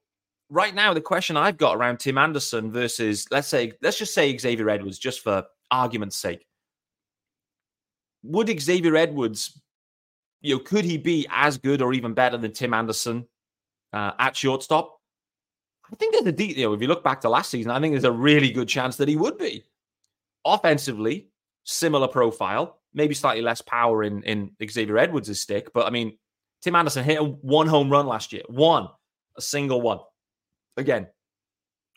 right 0.49 0.73
now, 0.73 0.93
the 0.93 1.01
question 1.01 1.35
I've 1.35 1.57
got 1.57 1.75
around 1.75 1.99
Tim 1.99 2.17
Anderson 2.17 2.71
versus, 2.71 3.25
let's 3.31 3.47
say, 3.47 3.73
let's 3.81 3.97
just 3.97 4.13
say 4.13 4.37
Xavier 4.37 4.69
Edwards, 4.69 4.99
just 4.99 5.21
for 5.21 5.43
argument's 5.71 6.17
sake 6.17 6.45
would 8.25 8.59
Xavier 8.59 8.95
Edwards, 8.95 9.59
you 10.41 10.55
know, 10.55 10.59
could 10.59 10.85
he 10.85 10.97
be 10.97 11.27
as 11.29 11.57
good 11.57 11.81
or 11.81 11.93
even 11.93 12.13
better 12.13 12.37
than 12.37 12.51
Tim 12.51 12.73
Anderson 12.73 13.27
uh, 13.93 14.11
at 14.19 14.35
shortstop? 14.35 14.99
I 15.91 15.95
think 15.95 16.13
there's 16.13 16.25
a 16.25 16.31
deep, 16.31 16.57
you 16.57 16.65
know, 16.65 16.73
if 16.73 16.81
you 16.81 16.87
look 16.87 17.03
back 17.03 17.21
to 17.21 17.29
last 17.29 17.51
season, 17.51 17.71
I 17.71 17.79
think 17.79 17.93
there's 17.93 18.03
a 18.03 18.11
really 18.11 18.51
good 18.51 18.67
chance 18.67 18.97
that 18.97 19.07
he 19.07 19.15
would 19.15 19.37
be. 19.37 19.63
Offensively, 20.43 21.27
similar 21.63 22.07
profile, 22.07 22.79
maybe 22.93 23.13
slightly 23.13 23.41
less 23.41 23.61
power 23.61 24.03
in 24.03 24.23
in 24.23 24.51
Xavier 24.69 24.97
Edwards' 24.97 25.39
stick, 25.39 25.73
but 25.73 25.85
I 25.85 25.89
mean, 25.89 26.17
Tim 26.61 26.75
Anderson 26.75 27.03
hit 27.03 27.21
one 27.21 27.67
home 27.67 27.89
run 27.89 28.07
last 28.07 28.33
year, 28.33 28.43
one, 28.47 28.87
a 29.37 29.41
single 29.41 29.81
one. 29.81 29.99
Again, 30.77 31.07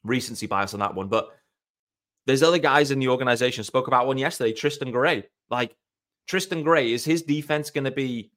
recency 0.05 0.47
bias 0.47 0.75
on 0.75 0.81
that 0.81 0.95
one, 0.95 1.09
but 1.09 1.31
there's 2.27 2.43
other 2.43 2.59
guys 2.59 2.91
in 2.91 2.99
the 2.99 3.09
organization. 3.09 3.65
Spoke 3.65 3.87
about 3.87 4.07
one 4.07 4.19
yesterday, 4.19 4.53
Tristan 4.53 4.93
Gray. 4.93 5.25
Like 5.51 5.75
Tristan 6.29 6.63
Gray, 6.63 6.93
is 6.93 7.05
his 7.05 7.23
defense 7.23 7.71
going 7.71 7.85
to 7.85 7.91
be, 7.91 8.31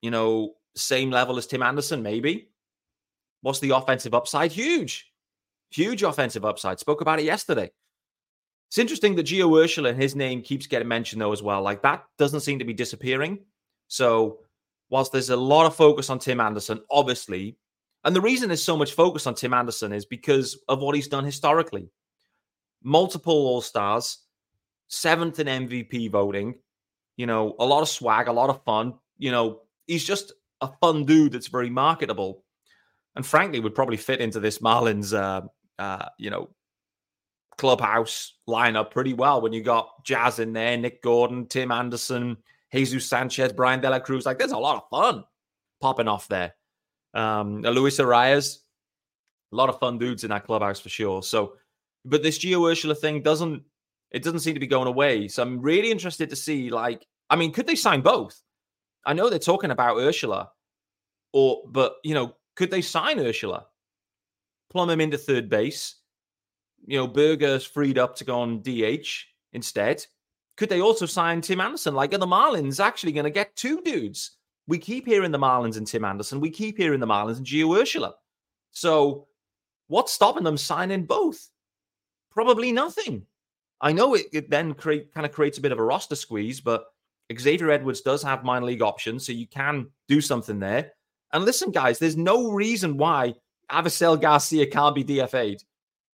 you 0.00 0.10
know, 0.10 0.54
same 0.74 1.10
level 1.10 1.36
as 1.36 1.46
Tim 1.46 1.62
Anderson? 1.62 2.02
Maybe. 2.02 2.48
What's 3.42 3.60
the 3.60 3.70
offensive 3.70 4.14
upside? 4.14 4.52
Huge, 4.52 5.12
huge 5.70 6.02
offensive 6.02 6.44
upside. 6.44 6.78
Spoke 6.78 7.00
about 7.00 7.18
it 7.18 7.24
yesterday. 7.24 7.70
It's 8.68 8.78
interesting 8.78 9.14
that 9.16 9.26
Gio 9.26 9.50
Urshela, 9.50 9.90
and 9.90 10.00
his 10.00 10.16
name 10.16 10.40
keeps 10.40 10.66
getting 10.66 10.88
mentioned 10.88 11.20
though 11.20 11.32
as 11.32 11.42
well. 11.42 11.60
Like 11.60 11.82
that 11.82 12.04
doesn't 12.18 12.40
seem 12.40 12.58
to 12.60 12.64
be 12.64 12.72
disappearing. 12.72 13.40
So 13.88 14.38
whilst 14.88 15.12
there's 15.12 15.28
a 15.28 15.36
lot 15.36 15.66
of 15.66 15.76
focus 15.76 16.08
on 16.08 16.18
Tim 16.18 16.40
Anderson, 16.40 16.80
obviously, 16.90 17.58
and 18.04 18.16
the 18.16 18.20
reason 18.20 18.48
there's 18.48 18.64
so 18.64 18.76
much 18.76 18.94
focus 18.94 19.26
on 19.26 19.34
Tim 19.34 19.52
Anderson 19.52 19.92
is 19.92 20.06
because 20.06 20.58
of 20.68 20.80
what 20.80 20.94
he's 20.94 21.08
done 21.08 21.24
historically. 21.24 21.90
Multiple 22.82 23.34
All 23.34 23.60
Stars, 23.60 24.18
seventh 24.88 25.38
in 25.38 25.46
MVP 25.46 26.10
voting, 26.10 26.54
you 27.16 27.26
know, 27.26 27.54
a 27.58 27.66
lot 27.66 27.82
of 27.82 27.88
swag, 27.88 28.28
a 28.28 28.32
lot 28.32 28.50
of 28.50 28.62
fun. 28.64 28.94
You 29.18 29.30
know, 29.30 29.60
he's 29.86 30.04
just 30.04 30.32
a 30.60 30.68
fun 30.80 31.04
dude 31.04 31.32
that's 31.32 31.48
very 31.48 31.70
marketable, 31.70 32.44
and 33.16 33.26
frankly 33.26 33.60
would 33.60 33.74
probably 33.74 33.96
fit 33.96 34.20
into 34.20 34.40
this 34.40 34.58
Marlins, 34.58 35.16
uh, 35.16 35.42
uh, 35.78 36.08
you 36.18 36.30
know, 36.30 36.50
clubhouse 37.58 38.34
lineup 38.48 38.90
pretty 38.90 39.14
well. 39.14 39.40
When 39.40 39.52
you 39.52 39.62
got 39.62 40.04
Jazz 40.04 40.38
in 40.38 40.52
there, 40.52 40.76
Nick 40.76 41.02
Gordon, 41.02 41.46
Tim 41.46 41.70
Anderson, 41.70 42.36
Jesus 42.72 43.06
Sanchez, 43.06 43.52
Bryan 43.52 43.80
De 43.80 43.90
La 43.90 43.98
Cruz, 43.98 44.26
like 44.26 44.38
there's 44.38 44.52
a 44.52 44.58
lot 44.58 44.76
of 44.76 44.88
fun 44.90 45.24
popping 45.80 46.08
off 46.08 46.28
there. 46.28 46.54
Um, 47.14 47.60
Luis 47.62 47.98
Arraez, 47.98 48.58
a 49.52 49.56
lot 49.56 49.68
of 49.68 49.78
fun 49.78 49.98
dudes 49.98 50.24
in 50.24 50.30
that 50.30 50.46
clubhouse 50.46 50.80
for 50.80 50.88
sure. 50.88 51.22
So, 51.22 51.54
but 52.04 52.22
this 52.22 52.38
Gio 52.38 52.60
Urshela 52.60 52.96
thing 52.96 53.22
doesn't 53.22 53.62
it 54.12 54.22
doesn't 54.22 54.40
seem 54.40 54.54
to 54.54 54.60
be 54.60 54.66
going 54.66 54.88
away. 54.88 55.26
So 55.28 55.42
I'm 55.42 55.60
really 55.60 55.90
interested 55.90 56.30
to 56.30 56.36
see, 56.36 56.70
like, 56.70 57.06
I 57.30 57.36
mean, 57.36 57.52
could 57.52 57.66
they 57.66 57.74
sign 57.74 58.02
both? 58.02 58.40
I 59.04 59.14
know 59.14 59.28
they're 59.28 59.38
talking 59.38 59.70
about 59.70 59.96
Urshela, 59.96 60.48
or 61.32 61.62
but 61.66 61.96
you 62.04 62.14
know, 62.14 62.36
could 62.54 62.70
they 62.70 62.82
sign 62.82 63.18
Urshela, 63.18 63.64
plumb 64.70 64.90
him 64.90 65.00
into 65.00 65.18
third 65.18 65.48
base? 65.48 65.96
You 66.86 66.98
know, 66.98 67.06
Burger's 67.06 67.64
freed 67.64 67.98
up 67.98 68.14
to 68.16 68.24
go 68.24 68.40
on 68.40 68.62
DH 68.62 69.08
instead. 69.52 70.04
Could 70.56 70.68
they 70.68 70.80
also 70.80 71.06
sign 71.06 71.40
Tim 71.40 71.60
Anderson? 71.60 71.94
Like, 71.94 72.12
are 72.12 72.18
the 72.18 72.26
Marlins 72.26 72.84
actually 72.84 73.12
going 73.12 73.24
to 73.24 73.30
get 73.30 73.56
two 73.56 73.80
dudes? 73.80 74.32
We 74.66 74.78
keep 74.78 75.06
hearing 75.06 75.30
the 75.30 75.38
Marlins 75.38 75.76
and 75.76 75.86
Tim 75.86 76.04
Anderson. 76.04 76.40
We 76.40 76.50
keep 76.50 76.76
hearing 76.76 77.00
the 77.00 77.06
Marlins 77.06 77.38
and 77.38 77.46
Gio 77.46 77.80
Urshela. 77.80 78.12
So, 78.70 79.26
what's 79.88 80.12
stopping 80.12 80.44
them 80.44 80.56
signing 80.56 81.06
both? 81.06 81.48
Probably 82.30 82.72
nothing. 82.72 83.26
I 83.82 83.92
know 83.92 84.14
it, 84.14 84.26
it 84.32 84.50
then 84.50 84.74
create, 84.74 85.12
kind 85.12 85.26
of 85.26 85.32
creates 85.32 85.58
a 85.58 85.60
bit 85.60 85.72
of 85.72 85.78
a 85.78 85.84
roster 85.84 86.14
squeeze, 86.14 86.60
but 86.60 86.84
Xavier 87.36 87.70
Edwards 87.70 88.00
does 88.00 88.22
have 88.22 88.44
minor 88.44 88.66
league 88.66 88.82
options, 88.82 89.26
so 89.26 89.32
you 89.32 89.46
can 89.46 89.88
do 90.08 90.20
something 90.20 90.58
there. 90.58 90.92
And 91.32 91.44
listen, 91.44 91.70
guys, 91.70 91.98
there's 91.98 92.16
no 92.16 92.50
reason 92.50 92.96
why 92.96 93.34
Avisail 93.70 94.20
Garcia 94.20 94.66
can't 94.66 94.94
be 94.94 95.04
DFA'd 95.04 95.64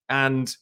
and 0.09 0.54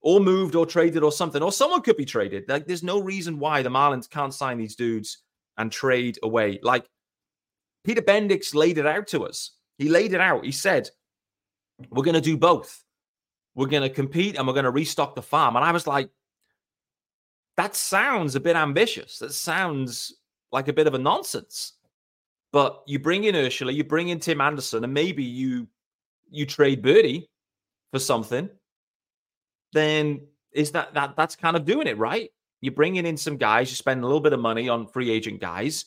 or 0.00 0.20
moved 0.20 0.54
or 0.54 0.66
traded 0.66 1.02
or 1.02 1.12
something, 1.12 1.42
or 1.42 1.52
someone 1.52 1.82
could 1.82 1.96
be 1.96 2.04
traded. 2.04 2.44
Like, 2.48 2.66
there's 2.66 2.82
no 2.82 3.00
reason 3.00 3.38
why 3.38 3.62
the 3.62 3.68
Marlins 3.68 4.08
can't 4.08 4.32
sign 4.32 4.58
these 4.58 4.76
dudes 4.76 5.18
and 5.58 5.70
trade 5.70 6.18
away. 6.22 6.58
Like 6.62 6.88
Peter 7.84 8.00
Bendix 8.02 8.54
laid 8.54 8.78
it 8.78 8.86
out 8.86 9.06
to 9.08 9.26
us. 9.26 9.52
He 9.76 9.88
laid 9.88 10.12
it 10.12 10.20
out. 10.20 10.44
He 10.44 10.52
said, 10.52 10.88
"We're 11.90 12.04
going 12.04 12.14
to 12.14 12.20
do 12.20 12.36
both. 12.36 12.82
We're 13.54 13.66
going 13.66 13.82
to 13.82 13.90
compete 13.90 14.36
and 14.36 14.46
we're 14.46 14.54
going 14.54 14.64
to 14.64 14.70
restock 14.70 15.14
the 15.14 15.22
farm." 15.22 15.56
And 15.56 15.64
I 15.64 15.72
was 15.72 15.86
like, 15.86 16.10
that 17.58 17.74
sounds 17.74 18.36
a 18.36 18.40
bit 18.40 18.54
ambitious. 18.54 19.18
That 19.18 19.34
sounds 19.34 20.14
like 20.52 20.68
a 20.68 20.72
bit 20.72 20.86
of 20.86 20.94
a 20.94 20.98
nonsense. 20.98 21.72
But 22.52 22.82
you 22.86 23.00
bring 23.00 23.24
in 23.24 23.34
Urshela, 23.34 23.74
you 23.74 23.82
bring 23.82 24.08
in 24.08 24.20
Tim 24.20 24.40
Anderson, 24.40 24.84
and 24.84 24.94
maybe 24.94 25.24
you 25.24 25.66
you 26.30 26.46
trade 26.46 26.82
Berti 26.82 27.26
for 27.90 27.98
something. 27.98 28.48
Then 29.72 30.20
is 30.52 30.70
that 30.70 30.94
that 30.94 31.16
that's 31.16 31.34
kind 31.34 31.56
of 31.56 31.64
doing 31.64 31.88
it 31.88 31.98
right? 31.98 32.30
You're 32.60 32.74
bringing 32.74 33.04
in 33.04 33.16
some 33.16 33.36
guys, 33.36 33.70
you 33.70 33.76
spend 33.76 34.02
a 34.02 34.06
little 34.06 34.20
bit 34.20 34.32
of 34.32 34.40
money 34.40 34.68
on 34.68 34.86
free 34.86 35.10
agent 35.10 35.40
guys, 35.40 35.86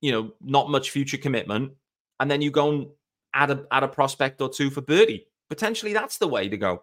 you 0.00 0.10
know, 0.10 0.32
not 0.40 0.68
much 0.68 0.90
future 0.90 1.16
commitment, 1.16 1.72
and 2.18 2.28
then 2.30 2.42
you 2.42 2.50
go 2.50 2.70
and 2.70 2.86
add 3.34 3.52
a 3.52 3.64
add 3.70 3.84
a 3.84 3.88
prospect 3.88 4.42
or 4.42 4.48
two 4.48 4.68
for 4.68 4.82
Berti. 4.82 5.26
Potentially, 5.48 5.92
that's 5.92 6.18
the 6.18 6.28
way 6.28 6.48
to 6.48 6.56
go 6.56 6.82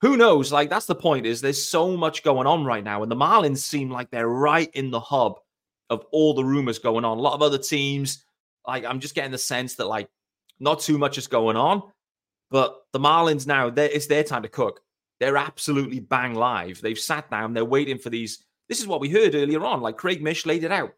who 0.00 0.16
knows? 0.16 0.52
Like 0.52 0.70
that's 0.70 0.86
the 0.86 0.94
point. 0.94 1.26
Is 1.26 1.40
there's 1.40 1.64
so 1.64 1.96
much 1.96 2.22
going 2.22 2.46
on 2.46 2.64
right 2.64 2.84
now, 2.84 3.02
and 3.02 3.10
the 3.10 3.16
Marlins 3.16 3.58
seem 3.58 3.90
like 3.90 4.10
they're 4.10 4.28
right 4.28 4.70
in 4.74 4.90
the 4.90 5.00
hub 5.00 5.38
of 5.90 6.04
all 6.12 6.34
the 6.34 6.44
rumors 6.44 6.78
going 6.78 7.04
on. 7.04 7.18
A 7.18 7.20
lot 7.20 7.34
of 7.34 7.42
other 7.42 7.58
teams, 7.58 8.24
like 8.66 8.84
I'm 8.84 9.00
just 9.00 9.14
getting 9.14 9.32
the 9.32 9.38
sense 9.38 9.74
that 9.76 9.86
like 9.86 10.08
not 10.60 10.80
too 10.80 10.98
much 10.98 11.18
is 11.18 11.26
going 11.26 11.56
on, 11.56 11.82
but 12.50 12.82
the 12.92 12.98
Marlins 12.98 13.46
now, 13.46 13.68
it's 13.68 14.06
their 14.06 14.24
time 14.24 14.42
to 14.42 14.48
cook. 14.48 14.80
They're 15.20 15.36
absolutely 15.36 16.00
bang 16.00 16.34
live. 16.34 16.80
They've 16.80 16.98
sat 16.98 17.30
down. 17.30 17.52
They're 17.52 17.64
waiting 17.64 17.98
for 17.98 18.10
these. 18.10 18.44
This 18.68 18.80
is 18.80 18.86
what 18.86 19.00
we 19.00 19.08
heard 19.08 19.34
earlier 19.34 19.64
on. 19.64 19.80
Like 19.80 19.96
Craig 19.96 20.22
Mish 20.22 20.46
laid 20.46 20.64
it 20.64 20.72
out. 20.72 20.94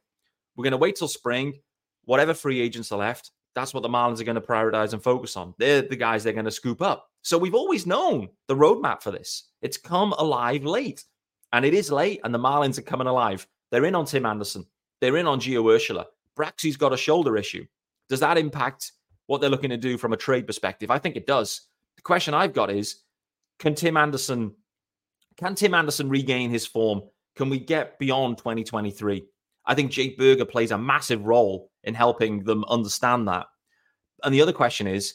We're 0.56 0.64
going 0.64 0.72
to 0.72 0.76
wait 0.78 0.96
till 0.96 1.08
spring. 1.08 1.60
Whatever 2.04 2.34
free 2.34 2.60
agents 2.60 2.92
are 2.92 2.98
left, 2.98 3.30
that's 3.54 3.72
what 3.72 3.82
the 3.82 3.88
Marlins 3.88 4.20
are 4.20 4.24
going 4.24 4.34
to 4.34 4.40
prioritize 4.40 4.92
and 4.92 5.02
focus 5.02 5.36
on. 5.36 5.54
They're 5.58 5.82
the 5.82 5.96
guys 5.96 6.24
they're 6.24 6.32
going 6.32 6.44
to 6.44 6.50
scoop 6.50 6.82
up. 6.82 7.09
So 7.22 7.38
we've 7.38 7.54
always 7.54 7.86
known 7.86 8.28
the 8.48 8.56
roadmap 8.56 9.02
for 9.02 9.10
this. 9.10 9.48
It's 9.62 9.76
come 9.76 10.12
alive 10.12 10.64
late. 10.64 11.04
And 11.52 11.64
it 11.64 11.74
is 11.74 11.90
late, 11.90 12.20
and 12.22 12.32
the 12.32 12.38
Marlins 12.38 12.78
are 12.78 12.82
coming 12.82 13.08
alive. 13.08 13.46
They're 13.70 13.84
in 13.84 13.94
on 13.94 14.06
Tim 14.06 14.24
Anderson. 14.24 14.64
They're 15.00 15.16
in 15.16 15.26
on 15.26 15.40
Gio 15.40 15.64
Urshela. 15.64 16.04
Braxy's 16.36 16.76
got 16.76 16.92
a 16.92 16.96
shoulder 16.96 17.36
issue. 17.36 17.66
Does 18.08 18.20
that 18.20 18.38
impact 18.38 18.92
what 19.26 19.40
they're 19.40 19.50
looking 19.50 19.70
to 19.70 19.76
do 19.76 19.98
from 19.98 20.12
a 20.12 20.16
trade 20.16 20.46
perspective? 20.46 20.90
I 20.90 20.98
think 20.98 21.16
it 21.16 21.26
does. 21.26 21.62
The 21.96 22.02
question 22.02 22.34
I've 22.34 22.52
got 22.52 22.70
is 22.70 23.02
can 23.58 23.74
Tim 23.74 23.96
Anderson 23.96 24.54
can 25.36 25.54
Tim 25.54 25.74
Anderson 25.74 26.08
regain 26.08 26.50
his 26.50 26.66
form? 26.66 27.02
Can 27.36 27.48
we 27.48 27.58
get 27.58 27.98
beyond 27.98 28.38
2023? 28.38 29.24
I 29.64 29.74
think 29.74 29.90
Jake 29.90 30.18
Burger 30.18 30.44
plays 30.44 30.70
a 30.70 30.78
massive 30.78 31.24
role 31.24 31.70
in 31.84 31.94
helping 31.94 32.44
them 32.44 32.64
understand 32.64 33.28
that. 33.28 33.46
And 34.24 34.34
the 34.34 34.42
other 34.42 34.52
question 34.52 34.86
is, 34.86 35.14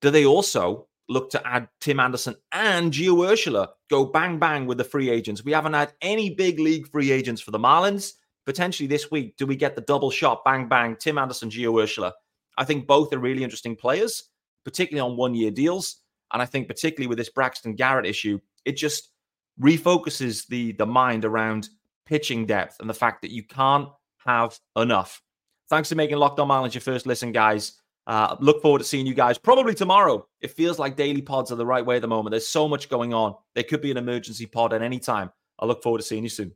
do 0.00 0.10
they 0.10 0.26
also 0.26 0.87
look 1.08 1.30
to 1.30 1.46
add 1.46 1.68
Tim 1.80 2.00
Anderson 2.00 2.36
and 2.52 2.92
Gio 2.92 3.16
Urshela 3.26 3.68
go 3.90 4.04
bang 4.04 4.38
bang 4.38 4.66
with 4.66 4.78
the 4.78 4.84
free 4.84 5.10
agents? 5.10 5.44
We 5.44 5.52
haven't 5.52 5.74
had 5.74 5.92
any 6.02 6.34
big 6.34 6.58
league 6.60 6.88
free 6.88 7.10
agents 7.10 7.40
for 7.40 7.50
the 7.50 7.58
Marlins. 7.58 8.14
Potentially 8.46 8.86
this 8.86 9.10
week, 9.10 9.36
do 9.36 9.46
we 9.46 9.56
get 9.56 9.74
the 9.74 9.82
double 9.82 10.10
shot 10.10 10.44
bang 10.44 10.68
bang 10.68 10.96
Tim 10.96 11.18
Anderson, 11.18 11.50
Gio 11.50 11.72
Urshela? 11.72 12.12
I 12.56 12.64
think 12.64 12.86
both 12.86 13.12
are 13.12 13.18
really 13.18 13.44
interesting 13.44 13.76
players, 13.76 14.24
particularly 14.64 15.08
on 15.08 15.16
one 15.16 15.34
year 15.34 15.50
deals. 15.50 15.98
And 16.32 16.42
I 16.42 16.46
think 16.46 16.68
particularly 16.68 17.08
with 17.08 17.18
this 17.18 17.30
Braxton 17.30 17.74
Garrett 17.74 18.06
issue, 18.06 18.40
it 18.64 18.76
just 18.76 19.10
refocuses 19.60 20.46
the 20.46 20.72
the 20.72 20.86
mind 20.86 21.24
around 21.24 21.68
pitching 22.06 22.46
depth 22.46 22.76
and 22.80 22.88
the 22.88 22.94
fact 22.94 23.22
that 23.22 23.30
you 23.30 23.42
can't 23.42 23.88
have 24.24 24.58
enough. 24.76 25.22
Thanks 25.68 25.88
for 25.88 25.94
making 25.94 26.16
Locked 26.16 26.40
On 26.40 26.48
Marlins 26.48 26.74
your 26.74 26.80
first 26.80 27.06
listen, 27.06 27.32
guys. 27.32 27.77
Uh, 28.08 28.34
look 28.40 28.62
forward 28.62 28.78
to 28.78 28.84
seeing 28.84 29.06
you 29.06 29.12
guys 29.12 29.36
probably 29.36 29.74
tomorrow. 29.74 30.26
It 30.40 30.52
feels 30.52 30.78
like 30.78 30.96
daily 30.96 31.20
pods 31.20 31.52
are 31.52 31.56
the 31.56 31.66
right 31.66 31.84
way 31.84 31.96
at 31.96 32.02
the 32.02 32.08
moment. 32.08 32.30
There's 32.32 32.48
so 32.48 32.66
much 32.66 32.88
going 32.88 33.12
on. 33.12 33.34
There 33.54 33.64
could 33.64 33.82
be 33.82 33.90
an 33.90 33.98
emergency 33.98 34.46
pod 34.46 34.72
at 34.72 34.80
any 34.80 34.98
time. 34.98 35.30
I 35.60 35.66
look 35.66 35.82
forward 35.82 35.98
to 35.98 36.04
seeing 36.04 36.22
you 36.22 36.30
soon. 36.30 36.52